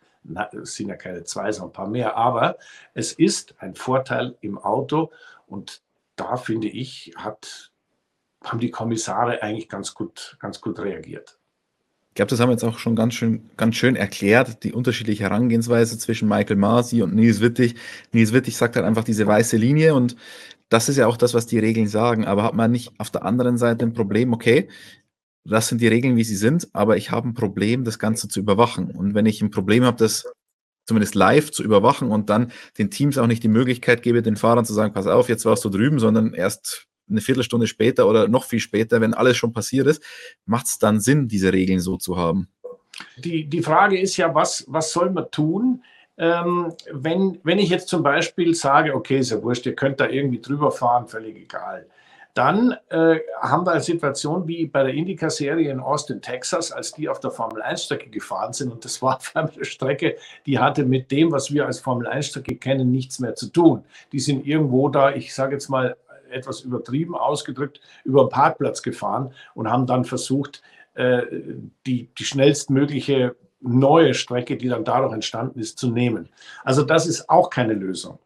Es 0.51 0.75
sind 0.75 0.89
ja 0.89 0.95
keine 0.95 1.23
zwei, 1.23 1.51
sondern 1.51 1.69
ein 1.69 1.73
paar 1.73 1.87
mehr. 1.87 2.17
Aber 2.17 2.57
es 2.93 3.13
ist 3.13 3.55
ein 3.59 3.75
Vorteil 3.75 4.35
im 4.41 4.57
Auto 4.57 5.11
und 5.47 5.81
da 6.15 6.37
finde 6.37 6.67
ich, 6.67 7.13
hat, 7.15 7.71
haben 8.43 8.59
die 8.59 8.71
Kommissare 8.71 9.41
eigentlich 9.41 9.69
ganz 9.69 9.93
gut, 9.93 10.37
ganz 10.39 10.61
gut 10.61 10.79
reagiert. 10.79 11.39
Ich 12.13 12.15
glaube, 12.15 12.29
das 12.29 12.39
haben 12.39 12.49
wir 12.49 12.53
jetzt 12.53 12.63
auch 12.63 12.77
schon 12.77 12.95
ganz 12.95 13.15
schön, 13.15 13.49
ganz 13.57 13.75
schön 13.75 13.95
erklärt, 13.95 14.63
die 14.63 14.71
unterschiedliche 14.71 15.23
Herangehensweise 15.23 15.97
zwischen 15.97 16.29
Michael 16.29 16.57
Masi 16.57 17.01
und 17.01 17.15
Nils 17.15 17.41
Wittig. 17.41 17.73
Nils 18.11 18.31
Wittig 18.33 18.55
sagt 18.55 18.75
halt 18.75 18.85
einfach 18.85 19.03
diese 19.03 19.25
weiße 19.25 19.57
Linie 19.57 19.95
und 19.95 20.15
das 20.69 20.89
ist 20.89 20.97
ja 20.97 21.07
auch 21.07 21.17
das, 21.17 21.33
was 21.33 21.47
die 21.47 21.57
Regeln 21.57 21.87
sagen. 21.87 22.25
Aber 22.25 22.43
hat 22.43 22.53
man 22.53 22.69
nicht 22.71 22.91
auf 22.99 23.09
der 23.09 23.25
anderen 23.25 23.57
Seite 23.57 23.83
ein 23.83 23.93
Problem, 23.93 24.31
okay, 24.31 24.69
das 25.43 25.69
sind 25.69 25.81
die 25.81 25.87
Regeln, 25.87 26.15
wie 26.15 26.23
sie 26.23 26.35
sind, 26.35 26.67
aber 26.73 26.97
ich 26.97 27.09
habe 27.09 27.29
ein 27.29 27.33
Problem, 27.33 27.83
das 27.83 27.97
Ganze 27.97 28.27
zu 28.27 28.39
überwachen. 28.39 28.91
Und 28.91 29.15
wenn 29.15 29.25
ich 29.25 29.41
ein 29.41 29.49
Problem 29.49 29.83
habe, 29.83 29.97
das 29.97 30.31
zumindest 30.85 31.15
live 31.15 31.49
zu 31.49 31.63
überwachen 31.63 32.11
und 32.11 32.29
dann 32.29 32.51
den 32.77 32.91
Teams 32.91 33.17
auch 33.17 33.25
nicht 33.25 33.41
die 33.41 33.47
Möglichkeit 33.47 34.03
gebe, 34.03 34.21
den 34.21 34.35
Fahrern 34.35 34.65
zu 34.65 34.73
sagen, 34.73 34.93
pass 34.93 35.07
auf, 35.07 35.29
jetzt 35.29 35.45
warst 35.45 35.65
du 35.65 35.69
drüben, 35.69 35.97
sondern 35.97 36.35
erst 36.35 36.85
eine 37.09 37.21
Viertelstunde 37.21 37.67
später 37.67 38.07
oder 38.07 38.27
noch 38.27 38.45
viel 38.45 38.59
später, 38.59 39.01
wenn 39.01 39.13
alles 39.13 39.37
schon 39.37 39.53
passiert 39.53 39.87
ist, 39.87 40.03
macht 40.45 40.67
es 40.67 40.79
dann 40.79 40.99
Sinn, 40.99 41.27
diese 41.27 41.53
Regeln 41.53 41.79
so 41.79 41.97
zu 41.97 42.17
haben? 42.17 42.47
Die, 43.17 43.45
die 43.45 43.61
Frage 43.61 43.99
ist 43.99 44.17
ja, 44.17 44.33
was, 44.33 44.65
was 44.67 44.91
soll 44.91 45.09
man 45.09 45.29
tun, 45.31 45.83
ähm, 46.17 46.73
wenn, 46.91 47.39
wenn 47.43 47.59
ich 47.59 47.69
jetzt 47.69 47.87
zum 47.87 48.03
Beispiel 48.03 48.53
sage, 48.53 48.93
okay, 48.93 49.19
ist 49.19 49.31
ja 49.31 49.41
wurscht, 49.41 49.65
ihr 49.65 49.75
könnt 49.75 49.99
da 49.99 50.07
irgendwie 50.07 50.41
drüber 50.41 50.71
fahren, 50.71 51.07
völlig 51.07 51.35
egal. 51.35 51.87
Dann 52.35 52.75
äh, 52.89 53.19
haben 53.41 53.65
wir 53.65 53.73
eine 53.73 53.81
Situation 53.81 54.47
wie 54.47 54.65
bei 54.65 54.83
der 54.83 54.93
Indica-Serie 54.93 55.69
in 55.69 55.79
Austin, 55.79 56.19
Texas, 56.19 56.71
als 56.71 56.91
die 56.91 57.07
auf 57.07 57.19
der 57.19 57.29
Formel-1-Strecke 57.29 58.09
gefahren 58.09 58.53
sind. 58.53 58.71
Und 58.71 58.83
das 58.85 59.03
war 59.03 59.19
eine 59.35 59.51
Strecke, 59.63 60.17
die 60.47 60.57
hatte 60.57 60.83
mit 60.83 61.11
dem, 61.11 61.31
was 61.31 61.53
wir 61.53 61.67
als 61.67 61.79
Formel-1-Strecke 61.79 62.55
kennen, 62.55 62.91
nichts 62.91 63.19
mehr 63.19 63.35
zu 63.35 63.49
tun. 63.49 63.83
Die 64.11 64.19
sind 64.19 64.47
irgendwo 64.47 64.89
da, 64.89 65.13
ich 65.13 65.33
sage 65.33 65.53
jetzt 65.53 65.69
mal 65.69 65.95
etwas 66.33 66.61
übertrieben 66.61 67.15
ausgedrückt, 67.15 67.79
über 68.03 68.25
den 68.25 68.29
Parkplatz 68.29 68.81
gefahren 68.81 69.33
und 69.53 69.69
haben 69.69 69.85
dann 69.85 70.05
versucht, 70.05 70.61
äh, 70.95 71.23
die, 71.85 72.09
die 72.17 72.25
schnellstmögliche 72.25 73.35
neue 73.61 74.13
Strecke, 74.13 74.57
die 74.57 74.67
dann 74.67 74.83
dadurch 74.83 75.13
entstanden 75.13 75.59
ist, 75.59 75.79
zu 75.79 75.89
nehmen. 75.89 76.29
Also 76.63 76.83
das 76.83 77.07
ist 77.07 77.29
auch 77.29 77.49
keine 77.49 77.73
Lösung. 77.73 78.19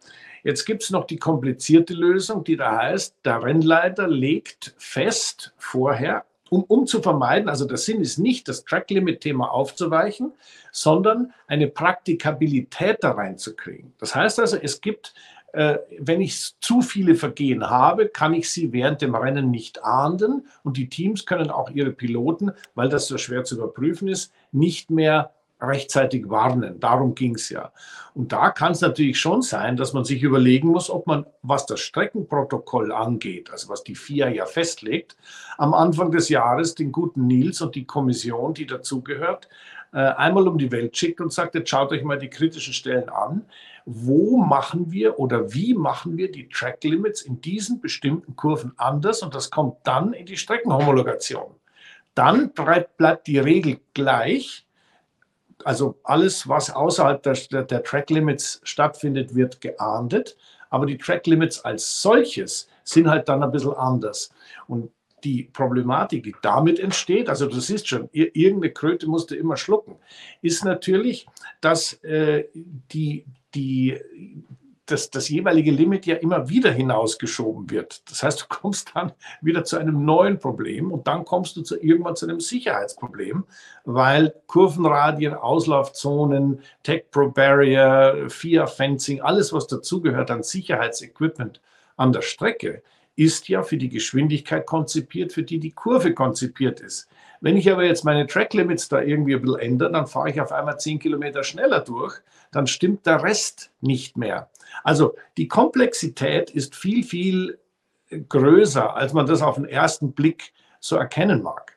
Jetzt 0.43 0.65
gibt 0.65 0.83
es 0.83 0.89
noch 0.89 1.05
die 1.05 1.17
komplizierte 1.17 1.93
Lösung, 1.93 2.43
die 2.43 2.55
da 2.55 2.77
heißt, 2.77 3.15
der 3.25 3.43
Rennleiter 3.43 4.07
legt 4.07 4.73
fest 4.77 5.53
vorher, 5.57 6.25
um, 6.49 6.63
um 6.63 6.87
zu 6.87 7.01
vermeiden, 7.01 7.49
also 7.49 7.65
der 7.65 7.77
Sinn 7.77 8.01
ist 8.01 8.17
nicht, 8.17 8.47
das 8.47 8.63
Track-Limit-Thema 8.63 9.51
aufzuweichen, 9.51 10.31
sondern 10.71 11.33
eine 11.47 11.67
Praktikabilität 11.67 12.97
da 13.01 13.11
reinzukriegen. 13.11 13.93
Das 13.99 14.15
heißt 14.15 14.39
also, 14.39 14.57
es 14.57 14.79
gibt 14.79 15.13
wenn 15.53 16.21
ich 16.21 16.55
zu 16.59 16.81
viele 16.81 17.15
Vergehen 17.15 17.69
habe, 17.69 18.09
kann 18.09 18.33
ich 18.33 18.49
sie 18.51 18.73
während 18.73 19.01
dem 19.01 19.15
Rennen 19.15 19.49
nicht 19.49 19.83
ahnden 19.83 20.45
und 20.63 20.77
die 20.77 20.89
Teams 20.89 21.25
können 21.25 21.49
auch 21.49 21.69
ihre 21.69 21.91
Piloten, 21.91 22.51
weil 22.75 22.89
das 22.89 23.07
so 23.07 23.17
schwer 23.17 23.43
zu 23.43 23.55
überprüfen 23.55 24.07
ist, 24.07 24.33
nicht 24.51 24.91
mehr 24.91 25.31
rechtzeitig 25.59 26.29
warnen. 26.29 26.79
Darum 26.79 27.15
ging 27.15 27.35
es 27.35 27.49
ja. 27.49 27.71
Und 28.13 28.31
da 28.31 28.51
kann 28.51 28.73
es 28.73 28.81
natürlich 28.81 29.19
schon 29.19 29.41
sein, 29.41 29.75
dass 29.75 29.93
man 29.93 30.03
sich 30.03 30.21
überlegen 30.21 30.69
muss, 30.69 30.89
ob 30.89 31.07
man, 31.07 31.25
was 31.41 31.65
das 31.65 31.79
Streckenprotokoll 31.79 32.91
angeht, 32.91 33.51
also 33.51 33.69
was 33.69 33.83
die 33.83 33.95
FIA 33.95 34.29
ja 34.29 34.45
festlegt, 34.45 35.17
am 35.57 35.73
Anfang 35.73 36.11
des 36.11 36.29
Jahres 36.29 36.75
den 36.75 36.91
guten 36.91 37.27
Nils 37.27 37.61
und 37.61 37.75
die 37.75 37.85
Kommission, 37.85 38.53
die 38.53 38.65
dazugehört, 38.65 39.49
äh, 39.93 39.99
einmal 39.99 40.47
um 40.47 40.57
die 40.57 40.71
Welt 40.71 40.95
schickt 40.95 41.21
und 41.21 41.31
sagt, 41.31 41.55
jetzt 41.55 41.69
schaut 41.69 41.91
euch 41.91 42.03
mal 42.03 42.19
die 42.19 42.29
kritischen 42.29 42.73
Stellen 42.73 43.09
an 43.09 43.45
wo 43.89 44.35
machen 44.35 44.91
wir 44.91 45.17
oder 45.17 45.53
wie 45.53 45.73
machen 45.73 46.17
wir 46.17 46.29
die 46.29 46.49
Track 46.49 46.83
Limits 46.83 47.21
in 47.21 47.39
diesen 47.39 47.79
bestimmten 47.79 48.35
Kurven 48.35 48.73
anders 48.75 49.23
und 49.23 49.33
das 49.33 49.49
kommt 49.49 49.77
dann 49.85 50.11
in 50.11 50.25
die 50.25 50.35
Streckenhomologation. 50.35 51.55
Dann 52.13 52.51
bleibt 52.51 53.27
die 53.27 53.39
Regel 53.39 53.79
gleich. 53.93 54.67
Also 55.63 55.97
alles, 56.03 56.49
was 56.49 56.69
außerhalb 56.69 57.23
der, 57.23 57.63
der 57.63 57.81
Track 57.81 58.09
Limits 58.09 58.59
stattfindet, 58.63 59.33
wird 59.35 59.61
geahndet. 59.61 60.35
Aber 60.69 60.85
die 60.85 60.97
Track 60.97 61.25
Limits 61.25 61.63
als 61.63 62.01
solches 62.01 62.67
sind 62.83 63.07
halt 63.09 63.29
dann 63.29 63.41
ein 63.41 63.51
bisschen 63.51 63.73
anders. 63.73 64.31
Und 64.67 64.91
die 65.23 65.43
Problematik, 65.43 66.23
die 66.23 66.35
damit 66.41 66.77
entsteht, 66.79 67.29
also 67.29 67.47
du 67.47 67.59
siehst 67.59 67.87
schon, 67.87 68.09
irgendeine 68.11 68.73
Kröte 68.73 69.07
musst 69.07 69.31
du 69.31 69.35
immer 69.35 69.55
schlucken, 69.55 69.95
ist 70.41 70.65
natürlich, 70.65 71.25
dass 71.61 71.93
äh, 72.03 72.45
die, 72.53 73.25
die, 73.55 73.99
das, 74.85 75.09
das 75.09 75.29
jeweilige 75.29 75.71
Limit 75.71 76.05
ja 76.05 76.15
immer 76.15 76.49
wieder 76.49 76.71
hinausgeschoben 76.71 77.69
wird. 77.69 78.09
Das 78.09 78.23
heißt, 78.23 78.41
du 78.41 78.45
kommst 78.47 78.91
dann 78.95 79.11
wieder 79.41 79.63
zu 79.63 79.77
einem 79.77 80.05
neuen 80.05 80.39
Problem 80.39 80.91
und 80.91 81.07
dann 81.07 81.25
kommst 81.25 81.57
du 81.57 81.61
zu, 81.61 81.77
irgendwann 81.81 82.15
zu 82.15 82.25
einem 82.25 82.39
Sicherheitsproblem, 82.39 83.45
weil 83.85 84.33
Kurvenradien, 84.47 85.33
Auslaufzonen, 85.33 86.61
Tech 86.83 87.05
Pro 87.11 87.29
Barrier, 87.29 88.27
FIA 88.29 88.65
Fencing, 88.65 89.21
alles, 89.21 89.51
was 89.53 89.67
dazugehört 89.67 90.31
an 90.31 90.43
Sicherheitsequipment 90.43 91.61
an 91.97 92.13
der 92.13 92.21
Strecke, 92.21 92.81
ist 93.17 93.49
ja 93.49 93.63
für 93.63 93.77
die 93.77 93.89
Geschwindigkeit 93.89 94.65
konzipiert, 94.65 95.33
für 95.33 95.43
die 95.43 95.59
die 95.59 95.71
Kurve 95.71 96.13
konzipiert 96.13 96.79
ist. 96.79 97.09
Wenn 97.41 97.57
ich 97.57 97.71
aber 97.71 97.83
jetzt 97.83 98.03
meine 98.03 98.27
Track 98.27 98.53
Limits 98.53 98.89
da 98.89 99.01
irgendwie 99.01 99.35
ein 99.35 99.41
bisschen 99.41 99.59
ändere, 99.59 99.91
dann 99.91 100.07
fahre 100.07 100.29
ich 100.29 100.41
auf 100.41 100.51
einmal 100.51 100.79
10 100.79 100.99
Kilometer 100.99 101.43
schneller 101.43 101.81
durch, 101.81 102.19
dann 102.51 102.67
stimmt 102.67 103.05
der 103.05 103.23
Rest 103.23 103.71
nicht 103.81 104.17
mehr. 104.17 104.49
Also 104.83 105.15
die 105.37 105.47
Komplexität 105.47 106.49
ist 106.49 106.75
viel, 106.75 107.03
viel 107.03 107.59
größer, 108.29 108.95
als 108.95 109.13
man 109.13 109.25
das 109.25 109.41
auf 109.41 109.55
den 109.55 109.65
ersten 109.65 110.13
Blick 110.13 110.53
so 110.79 110.95
erkennen 110.95 111.41
mag. 111.41 111.76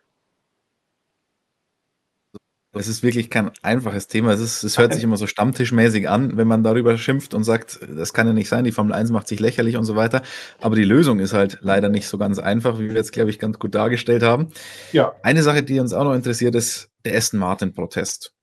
Es 2.72 2.86
ist 2.86 3.02
wirklich 3.02 3.30
kein 3.30 3.50
einfaches 3.62 4.06
Thema. 4.06 4.32
Es, 4.32 4.40
ist, 4.40 4.62
es 4.62 4.78
hört 4.78 4.94
sich 4.94 5.02
immer 5.02 5.16
so 5.16 5.26
stammtischmäßig 5.26 6.08
an, 6.08 6.36
wenn 6.36 6.46
man 6.46 6.62
darüber 6.62 6.96
schimpft 6.98 7.34
und 7.34 7.42
sagt, 7.42 7.80
das 7.96 8.12
kann 8.12 8.28
ja 8.28 8.32
nicht 8.32 8.48
sein, 8.48 8.64
die 8.64 8.70
Formel 8.70 8.92
1 8.92 9.10
macht 9.10 9.26
sich 9.26 9.40
lächerlich 9.40 9.76
und 9.76 9.84
so 9.84 9.96
weiter. 9.96 10.22
Aber 10.60 10.76
die 10.76 10.84
Lösung 10.84 11.18
ist 11.18 11.32
halt 11.32 11.58
leider 11.62 11.88
nicht 11.88 12.06
so 12.06 12.16
ganz 12.16 12.38
einfach, 12.38 12.78
wie 12.78 12.88
wir 12.88 12.94
jetzt, 12.94 13.12
glaube 13.12 13.30
ich, 13.30 13.40
ganz 13.40 13.58
gut 13.58 13.74
dargestellt 13.74 14.22
haben. 14.22 14.52
Ja. 14.92 15.14
Eine 15.22 15.42
Sache, 15.42 15.64
die 15.64 15.80
uns 15.80 15.92
auch 15.92 16.04
noch 16.04 16.14
interessiert, 16.14 16.54
ist 16.54 16.90
der 17.04 17.16
Aston 17.16 17.40
Martin-Protest. 17.40 18.34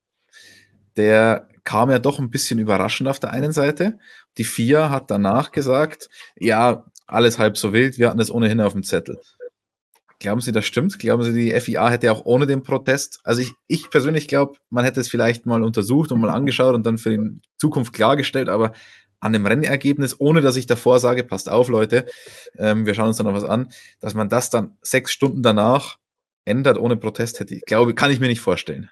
Der 0.97 1.47
kam 1.63 1.89
ja 1.89 1.99
doch 1.99 2.19
ein 2.19 2.29
bisschen 2.29 2.59
überraschend 2.59 3.07
auf 3.07 3.19
der 3.19 3.31
einen 3.31 3.53
Seite. 3.53 3.97
Die 4.37 4.43
FIA 4.43 4.89
hat 4.89 5.09
danach 5.09 5.51
gesagt, 5.51 6.09
ja, 6.37 6.85
alles 7.05 7.39
halb 7.39 7.57
so 7.57 7.71
wild, 7.71 7.97
wir 7.97 8.09
hatten 8.09 8.17
das 8.17 8.31
ohnehin 8.31 8.59
auf 8.59 8.73
dem 8.73 8.83
Zettel. 8.83 9.19
Glauben 10.19 10.41
Sie, 10.41 10.51
das 10.51 10.65
stimmt? 10.65 10.97
Glauben 10.97 11.23
Sie, 11.23 11.33
die 11.33 11.59
FIA 11.59 11.89
hätte 11.89 12.11
auch 12.11 12.25
ohne 12.25 12.47
den 12.47 12.63
Protest, 12.63 13.19
also 13.23 13.41
ich, 13.41 13.53
ich 13.67 13.89
persönlich 13.91 14.27
glaube, 14.27 14.57
man 14.71 14.83
hätte 14.83 14.99
es 14.99 15.09
vielleicht 15.09 15.45
mal 15.45 15.63
untersucht 15.63 16.11
und 16.11 16.19
mal 16.19 16.31
angeschaut 16.31 16.73
und 16.73 16.85
dann 16.85 16.97
für 16.97 17.15
die 17.15 17.39
Zukunft 17.57 17.93
klargestellt, 17.93 18.49
aber 18.49 18.73
an 19.19 19.33
dem 19.33 19.45
Rennergebnis, 19.45 20.19
ohne 20.19 20.41
dass 20.41 20.55
ich 20.55 20.65
davor 20.65 20.99
sage, 20.99 21.23
passt 21.23 21.49
auf, 21.49 21.69
Leute, 21.69 22.05
ähm, 22.57 22.85
wir 22.85 22.93
schauen 22.93 23.07
uns 23.07 23.17
dann 23.17 23.27
noch 23.27 23.33
was 23.33 23.43
an, 23.43 23.69
dass 23.99 24.13
man 24.13 24.29
das 24.29 24.49
dann 24.49 24.77
sechs 24.81 25.11
Stunden 25.11 25.43
danach 25.43 25.97
ändert 26.45 26.77
ohne 26.77 26.97
Protest, 26.97 27.39
hätte 27.39 27.55
ich 27.55 27.65
glaube, 27.65 27.93
kann 27.93 28.11
ich 28.11 28.19
mir 28.19 28.27
nicht 28.27 28.41
vorstellen. 28.41 28.89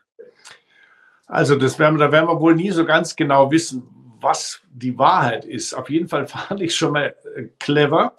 Also 1.25 1.55
das 1.55 1.79
werden, 1.79 1.97
da 1.97 2.11
werden 2.11 2.27
wir 2.27 2.39
wohl 2.39 2.55
nie 2.55 2.71
so 2.71 2.85
ganz 2.85 3.15
genau 3.15 3.49
wissen, 3.49 3.83
was 4.19 4.61
die 4.69 4.97
Wahrheit 4.97 5.45
ist. 5.45 5.73
Auf 5.73 5.89
jeden 5.89 6.07
Fall 6.07 6.27
fand 6.27 6.61
ich 6.61 6.75
schon 6.75 6.93
mal 6.93 7.15
äh, 7.35 7.45
clever, 7.59 8.15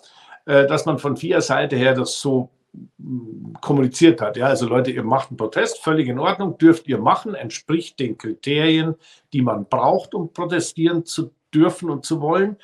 äh, 0.47 0.67
dass 0.67 0.87
man 0.87 0.99
von 0.99 1.17
vier 1.17 1.41
Seite 1.41 1.77
her 1.77 1.95
das 1.95 2.21
so 2.21 2.51
kommuniziert 3.61 4.21
hat. 4.21 4.37
Ja, 4.37 4.47
also 4.47 4.67
Leute, 4.67 4.91
ihr 4.91 5.03
macht 5.03 5.31
einen 5.31 5.37
Protest, 5.37 5.83
völlig 5.83 6.09
in 6.09 6.19
Ordnung, 6.19 6.59
dürft 6.59 6.89
ihr 6.89 6.99
machen, 6.99 7.35
entspricht 7.35 7.99
den 7.99 8.19
Kriterien, 8.19 8.95
die 9.33 9.43
man 9.43 9.67
braucht, 9.67 10.15
um 10.15 10.33
protestieren 10.33 11.05
zu 11.05 11.31
dürfen 11.53 11.91
und 11.91 12.05
zu 12.05 12.21
wollen. 12.21 12.57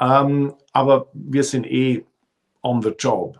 Ähm, 0.00 0.54
aber 0.72 1.08
wir 1.12 1.44
sind 1.44 1.66
eh 1.66 2.04
on 2.62 2.82
the 2.82 2.92
job. 2.98 3.38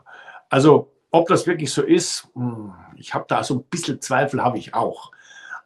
Also 0.49 0.93
ob 1.11 1.29
das 1.29 1.47
wirklich 1.47 1.73
so 1.73 1.83
ist, 1.83 2.29
hm, 2.35 2.73
ich 2.97 3.15
habe 3.15 3.25
da 3.29 3.43
so 3.43 3.55
ein 3.55 3.65
bisschen 3.65 4.01
Zweifel, 4.01 4.43
habe 4.43 4.59
ich 4.59 4.75
auch. 4.75 5.13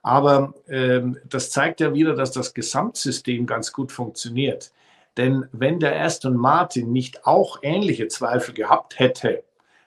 Aber 0.03 0.55
ähm, 0.69 1.19
das 1.29 1.51
zeigt 1.51 1.81
ja 1.81 1.93
wieder, 1.93 2.15
dass 2.15 2.31
das 2.31 2.55
Gesamtsystem 2.55 3.47
ganz 3.47 3.73
gut 3.73 3.91
funktioniert. 3.91 4.73
Denn 5.17 5.49
wenn 5.53 5.81
der 5.81 6.01
Aston 6.01 6.37
Martin 6.37 6.93
nicht 6.93 7.27
auch 7.27 7.59
ähnliche 7.63 8.09
Zweifel 8.09 8.55
gehabt 8.55 8.99
hätte, 8.99 9.43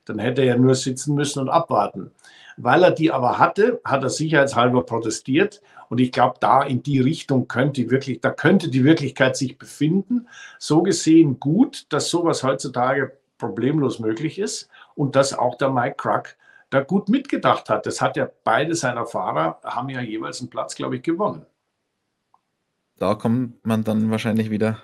dann 0.09 0.17
hätte 0.17 0.41
er 0.41 0.57
nur 0.57 0.73
sitzen 0.73 1.13
müssen 1.13 1.39
und 1.39 1.49
abwarten. 1.49 2.09
Weil 2.57 2.83
er 2.83 2.91
die 2.91 3.11
aber 3.11 3.37
hatte, 3.37 3.79
hat 3.85 4.01
er 4.01 4.09
sicherheitshalber 4.09 4.83
protestiert. 4.83 5.61
Und 5.87 5.99
ich 5.99 6.11
glaube, 6.11 6.37
da 6.39 6.63
in 6.63 6.81
die 6.81 6.99
Richtung 6.99 7.47
könnte 7.47 7.91
wirklich, 7.91 8.19
da 8.19 8.31
könnte 8.31 8.69
die 8.69 8.83
Wirklichkeit 8.83 9.37
sich 9.37 9.59
befinden. 9.59 10.27
So 10.57 10.81
gesehen 10.81 11.39
gut, 11.39 11.85
dass 11.89 12.09
sowas 12.09 12.43
heutzutage 12.43 13.19
problemlos 13.37 13.99
möglich 13.99 14.39
ist 14.39 14.67
und 14.95 15.15
dass 15.15 15.37
auch 15.37 15.55
der 15.59 15.69
Mike 15.69 15.97
Crack 15.97 16.37
da 16.71 16.81
gut 16.81 17.07
mitgedacht 17.07 17.69
hat. 17.69 17.85
Das 17.85 18.01
hat 18.01 18.17
ja 18.17 18.27
beide 18.43 18.73
seiner 18.73 19.05
Fahrer, 19.05 19.59
haben 19.63 19.89
ja 19.89 20.01
jeweils 20.01 20.39
einen 20.39 20.49
Platz, 20.49 20.73
glaube 20.73 20.95
ich, 20.95 21.03
gewonnen. 21.03 21.45
Da 22.97 23.13
kommt 23.13 23.63
man 23.63 23.83
dann 23.83 24.09
wahrscheinlich 24.09 24.49
wieder 24.49 24.81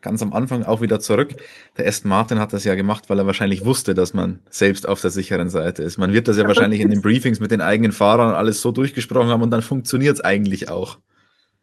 ganz 0.00 0.22
am 0.22 0.32
Anfang 0.32 0.64
auch 0.64 0.80
wieder 0.80 0.98
zurück. 1.00 1.34
Der 1.76 1.86
Aston 1.86 2.08
Martin 2.08 2.38
hat 2.38 2.52
das 2.52 2.64
ja 2.64 2.74
gemacht, 2.74 3.10
weil 3.10 3.18
er 3.18 3.26
wahrscheinlich 3.26 3.64
wusste, 3.64 3.94
dass 3.94 4.14
man 4.14 4.40
selbst 4.48 4.88
auf 4.88 5.00
der 5.00 5.10
sicheren 5.10 5.50
Seite 5.50 5.82
ist. 5.82 5.98
Man 5.98 6.12
wird 6.12 6.28
das 6.28 6.38
ja 6.38 6.46
wahrscheinlich 6.46 6.80
in 6.80 6.90
den 6.90 7.02
Briefings 7.02 7.38
mit 7.38 7.50
den 7.50 7.60
eigenen 7.60 7.92
Fahrern 7.92 8.34
alles 8.34 8.62
so 8.62 8.72
durchgesprochen 8.72 9.28
haben 9.28 9.42
und 9.42 9.50
dann 9.50 9.62
funktioniert 9.62 10.14
es 10.14 10.20
eigentlich 10.22 10.70
auch. 10.70 10.98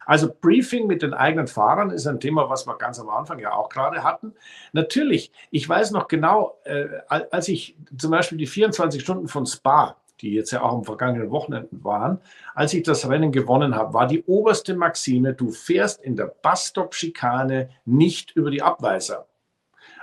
Also 0.06 0.32
Briefing 0.40 0.86
mit 0.86 1.02
den 1.02 1.14
eigenen 1.14 1.46
Fahrern 1.46 1.90
ist 1.90 2.06
ein 2.06 2.20
Thema, 2.20 2.48
was 2.48 2.66
wir 2.66 2.76
ganz 2.78 2.98
am 2.98 3.08
Anfang 3.08 3.38
ja 3.38 3.52
auch 3.52 3.68
gerade 3.68 4.02
hatten. 4.02 4.34
Natürlich, 4.72 5.30
ich 5.50 5.68
weiß 5.68 5.90
noch 5.90 6.08
genau, 6.08 6.58
äh, 6.64 6.86
als 7.08 7.48
ich 7.48 7.76
zum 7.96 8.10
Beispiel 8.10 8.38
die 8.38 8.46
24 8.46 9.02
Stunden 9.02 9.28
von 9.28 9.46
Spa 9.46 9.96
die 10.20 10.32
jetzt 10.32 10.50
ja 10.50 10.62
auch 10.62 10.72
am 10.72 10.84
vergangenen 10.84 11.30
Wochenenden 11.30 11.84
waren, 11.84 12.20
als 12.54 12.74
ich 12.74 12.82
das 12.82 13.08
Rennen 13.08 13.32
gewonnen 13.32 13.74
habe, 13.74 13.94
war 13.94 14.06
die 14.06 14.22
oberste 14.24 14.74
Maxime, 14.74 15.34
du 15.34 15.50
fährst 15.50 16.02
in 16.02 16.16
der 16.16 16.26
Busstop-Schikane 16.42 17.70
nicht 17.84 18.32
über 18.32 18.50
die 18.50 18.62
Abweiser, 18.62 19.26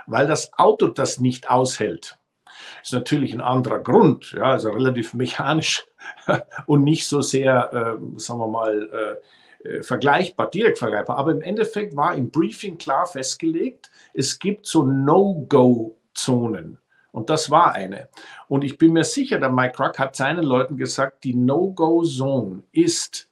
weil 0.06 0.26
das 0.26 0.52
Auto 0.58 0.88
das 0.88 1.20
nicht 1.20 1.50
aushält. 1.50 2.18
Ist 2.82 2.92
natürlich 2.92 3.32
ein 3.32 3.40
anderer 3.40 3.78
Grund, 3.78 4.32
ja, 4.32 4.44
also 4.44 4.70
relativ 4.70 5.14
mechanisch 5.14 5.86
und 6.66 6.84
nicht 6.84 7.06
so 7.06 7.20
sehr, 7.20 7.72
äh, 7.72 8.18
sagen 8.18 8.40
wir 8.40 8.48
mal, 8.48 8.88
äh, 8.92 9.68
äh, 9.68 9.82
vergleichbar, 9.82 10.50
direkt 10.50 10.78
vergleichbar. 10.78 11.18
Aber 11.18 11.32
im 11.32 11.42
Endeffekt 11.42 11.96
war 11.96 12.14
im 12.14 12.30
Briefing 12.30 12.78
klar 12.78 13.06
festgelegt, 13.06 13.90
es 14.14 14.38
gibt 14.38 14.66
so 14.66 14.84
No-Go-Zonen. 14.84 16.78
Und 17.12 17.30
das 17.30 17.50
war 17.50 17.72
eine. 17.72 18.08
Und 18.48 18.64
ich 18.64 18.78
bin 18.78 18.92
mir 18.92 19.04
sicher, 19.04 19.38
der 19.38 19.50
Mike 19.50 19.82
Ruck 19.82 19.98
hat 19.98 20.14
seinen 20.14 20.44
Leuten 20.44 20.76
gesagt, 20.76 21.24
die 21.24 21.34
No-Go-Zone 21.34 22.62
ist 22.72 23.28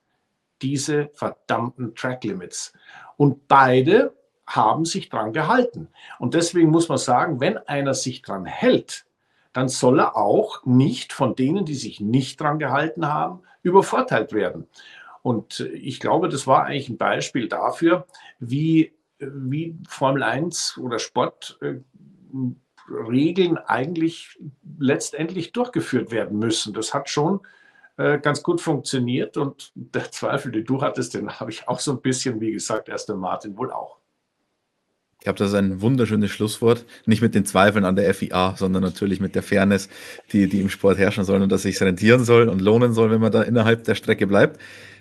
diese 0.63 1.11
verdammten 1.15 1.95
Track 1.95 2.25
Limits. 2.25 2.73
Und 3.17 3.49
beide 3.49 4.15
haben 4.47 4.85
sich 4.85 5.09
dran 5.09 5.33
gehalten. 5.33 5.89
Und 6.19 6.35
deswegen 6.35 6.71
muss 6.71 6.89
man 6.89 6.99
sagen, 6.99 7.41
wenn 7.41 7.59
einer 7.59 7.95
sich 7.95 8.23
dran 8.23 8.45
hält, 8.45 9.05
dann 9.53 9.69
soll 9.69 10.01
er 10.01 10.17
auch 10.17 10.65
nicht 10.65 11.13
von 11.13 11.35
denen, 11.35 11.65
die 11.65 11.75
sich 11.75 12.01
nicht 12.01 12.41
dran 12.41 12.59
gehalten 12.59 13.07
haben, 13.07 13.43
übervorteilt 13.63 14.33
werden. 14.33 14.69
Und 15.23 15.61
ich 15.61 15.99
glaube, 15.99 16.29
das 16.29 16.47
war 16.47 16.65
eigentlich 16.65 16.89
ein 16.89 16.99
Beispiel 16.99 17.49
dafür, 17.49 18.07
wie, 18.39 18.93
wie 19.19 19.77
Formel 19.89 20.23
1 20.23 20.79
oder 20.79 20.99
Sport 20.99 21.59
äh, 21.63 21.77
Regeln 22.89 23.59
eigentlich 23.59 24.39
letztendlich 24.79 25.53
durchgeführt 25.53 26.11
werden 26.11 26.39
müssen. 26.39 26.73
Das 26.73 26.95
hat 26.95 27.09
schon 27.09 27.41
äh, 27.97 28.19
ganz 28.19 28.43
gut 28.43 28.61
funktioniert 28.61 29.37
und 29.37 29.73
der 29.75 30.11
Zweifel, 30.11 30.53
den 30.53 30.65
du 30.65 30.83
hattest, 30.83 31.15
den 31.15 31.31
habe 31.31 31.51
ich 31.51 31.69
auch 31.69 31.81
so 31.81 31.93
ein 31.93 32.01
bisschen, 32.01 32.41
wie 32.41 32.53
gesagt, 32.53 32.89
erst 32.89 33.09
der 33.09 33.17
Martin 33.17 33.57
wohl 33.57 33.73
auch. 33.73 33.99
Ich 35.19 35.25
glaube, 35.25 35.39
das 35.39 35.49
ist 35.49 35.55
ein 35.57 35.81
wunderschönes 35.81 36.31
Schlusswort. 36.31 36.85
Nicht 37.07 37.23
mit 37.23 37.35
den 37.35 37.45
Zweifeln 37.45 37.85
an 37.85 37.97
der 37.97 38.15
FIA, 38.15 38.55
sondern 38.57 38.83
natürlich 38.83 39.19
mit 39.19 39.35
der 39.35 39.43
Fairness, 39.43 39.89
die, 40.33 40.49
die 40.49 40.61
im 40.61 40.69
Sport 40.69 40.99
herrschen 40.99 41.25
soll 41.25 41.43
und 41.43 41.51
dass 41.51 41.63
sich 41.63 41.81
rentieren 41.81 42.25
soll 42.25 42.49
und 42.49 42.61
lohnen 42.61 42.93
soll, 42.93 43.11
wenn 43.11 43.21
man 43.21 43.33
da 43.33 43.43
innerhalb 43.43 43.83
der 43.85 43.97
Strecke 43.97 44.27
bleibt. 44.27 44.61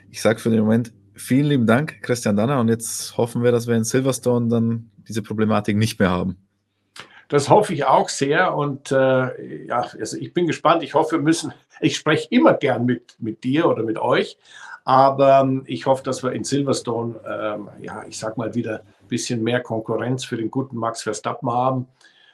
Ich 0.09 0.21
sage 0.21 0.39
für 0.39 0.49
den 0.49 0.61
Moment 0.61 0.93
vielen 1.15 1.47
lieben 1.47 1.67
Dank, 1.67 2.01
Christian 2.01 2.35
Danner. 2.35 2.59
Und 2.59 2.69
jetzt 2.69 3.17
hoffen 3.17 3.43
wir, 3.43 3.51
dass 3.51 3.67
wir 3.67 3.75
in 3.75 3.83
Silverstone 3.83 4.49
dann 4.49 4.91
diese 5.07 5.21
Problematik 5.21 5.77
nicht 5.77 5.99
mehr 5.99 6.09
haben. 6.09 6.37
Das 7.27 7.49
hoffe 7.49 7.73
ich 7.73 7.85
auch 7.85 8.09
sehr. 8.09 8.55
Und 8.55 8.91
äh, 8.91 9.65
ja, 9.65 9.87
also 9.99 10.17
ich 10.17 10.33
bin 10.33 10.47
gespannt. 10.47 10.83
Ich 10.83 10.93
hoffe, 10.93 11.13
wir 11.13 11.21
müssen, 11.21 11.53
ich 11.81 11.95
spreche 11.95 12.27
immer 12.29 12.53
gern 12.53 12.85
mit, 12.85 13.15
mit 13.19 13.43
dir 13.43 13.67
oder 13.67 13.83
mit 13.83 13.97
euch. 13.97 14.37
Aber 14.83 15.41
ähm, 15.41 15.63
ich 15.65 15.87
hoffe, 15.87 16.03
dass 16.03 16.21
wir 16.21 16.31
in 16.31 16.43
Silverstone, 16.43 17.15
ähm, 17.27 17.69
ja, 17.81 18.03
ich 18.07 18.19
sag 18.19 18.37
mal 18.37 18.53
wieder 18.53 18.81
ein 19.01 19.07
bisschen 19.07 19.43
mehr 19.43 19.61
Konkurrenz 19.61 20.23
für 20.23 20.37
den 20.37 20.51
guten 20.51 20.77
Max 20.77 21.01
Verstappen 21.01 21.51
haben. 21.51 21.87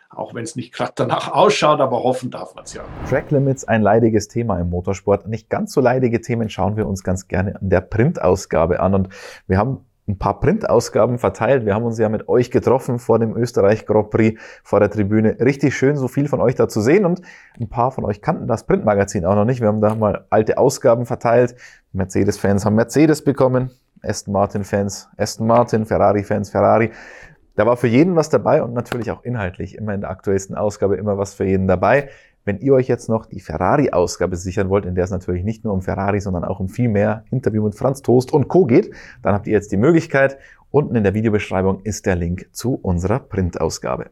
Auch 0.10 0.34
wenn 0.34 0.44
es 0.44 0.58
nicht 0.58 0.74
gerade 0.74 0.92
danach 0.94 1.32
ausschaut, 1.32 1.80
aber 1.80 2.04
hoffen 2.04 2.30
darf 2.30 2.54
man 2.54 2.66
es 2.66 2.74
ja. 2.74 2.84
Track 3.10 3.32
Limits, 3.32 3.64
ein 3.64 3.82
leidiges 3.82 4.28
Thema 4.28 4.60
im 4.60 4.70
Motorsport. 4.70 5.28
Nicht 5.30 5.50
ganz 5.50 5.72
so 5.72 5.80
leidige 5.80 6.20
Themen 6.20 6.50
schauen 6.50 6.76
wir 6.76 6.86
uns 6.88 7.04
ganz 7.04 7.30
gerne 7.30 7.56
an 7.56 7.70
der 7.70 7.80
Printausgabe 7.80 8.82
an. 8.82 8.96
Und 8.96 9.10
wir 9.48 9.58
haben 9.58 9.86
ein 10.12 10.18
paar 10.18 10.40
Printausgaben 10.40 11.18
verteilt. 11.18 11.66
Wir 11.66 11.74
haben 11.74 11.86
uns 11.86 11.98
ja 11.98 12.10
mit 12.10 12.28
euch 12.28 12.52
getroffen 12.52 13.00
vor 13.00 13.18
dem 13.18 13.36
Österreich 13.36 13.86
Grand 13.86 14.10
Prix 14.10 14.40
vor 14.64 14.80
der 14.80 14.92
Tribüne. 14.92 15.38
Richtig 15.40 15.76
schön, 15.76 15.96
so 15.96 16.08
viel 16.08 16.28
von 16.28 16.42
euch 16.42 16.56
da 16.56 16.68
zu 16.68 16.82
sehen 16.82 17.06
und 17.06 17.22
ein 17.60 17.70
paar 17.70 17.92
von 17.92 18.06
euch 18.06 18.22
kannten 18.22 18.48
das 18.48 18.66
Printmagazin 18.66 19.26
auch 19.26 19.36
noch 19.36 19.46
nicht. 19.46 19.62
Wir 19.62 19.70
haben 19.70 19.82
da 19.82 19.96
mal 19.96 20.26
alte 20.30 20.58
Ausgaben 20.58 21.06
verteilt. 21.06 21.56
Mercedes-Fans 21.94 22.66
haben 22.66 22.76
Mercedes 22.76 23.24
bekommen, 23.24 23.72
Aston 24.02 24.34
Martin-Fans 24.34 25.10
Aston 25.18 25.48
Martin, 25.48 25.86
Ferrari-Fans 25.86 26.50
Ferrari. 26.50 26.92
Da 27.56 27.66
war 27.66 27.78
für 27.78 27.88
jeden 27.88 28.16
was 28.16 28.30
dabei 28.30 28.64
und 28.64 28.74
natürlich 28.74 29.12
auch 29.12 29.24
inhaltlich 29.24 29.78
immer 29.78 29.94
in 29.94 30.02
der 30.02 30.10
aktuellsten 30.10 30.56
Ausgabe 30.56 30.96
immer 30.96 31.18
was 31.18 31.34
für 31.34 31.46
jeden 31.46 31.68
dabei. 31.68 32.10
Wenn 32.46 32.60
ihr 32.60 32.74
euch 32.74 32.88
jetzt 32.88 33.10
noch 33.10 33.26
die 33.26 33.40
Ferrari-Ausgabe 33.40 34.36
sichern 34.36 34.70
wollt, 34.70 34.86
in 34.86 34.96
der 34.96 35.04
es 35.04 35.12
natürlich 35.12 35.44
nicht 35.44 35.64
nur 35.64 35.74
um 35.74 35.82
Ferrari, 35.82 36.20
sondern 36.20 36.44
auch 36.44 36.60
um 36.60 36.70
viel 36.70 36.90
mehr 36.90 37.24
Interview 37.32 37.64
mit 37.64 37.76
Franz 37.76 38.02
Toast 38.02 38.32
und 38.32 38.48
Co. 38.48 38.66
geht, 38.66 38.92
dann 39.22 39.34
habt 39.34 39.48
ihr 39.48 39.54
jetzt 39.54 39.72
die 39.72 39.78
Möglichkeit. 39.78 40.38
Unten 40.72 40.96
in 40.96 41.04
der 41.04 41.14
Videobeschreibung 41.14 41.82
ist 41.84 42.06
der 42.06 42.16
Link 42.16 42.48
zu 42.52 42.76
unserer 42.76 43.20
Printausgabe. 43.20 44.12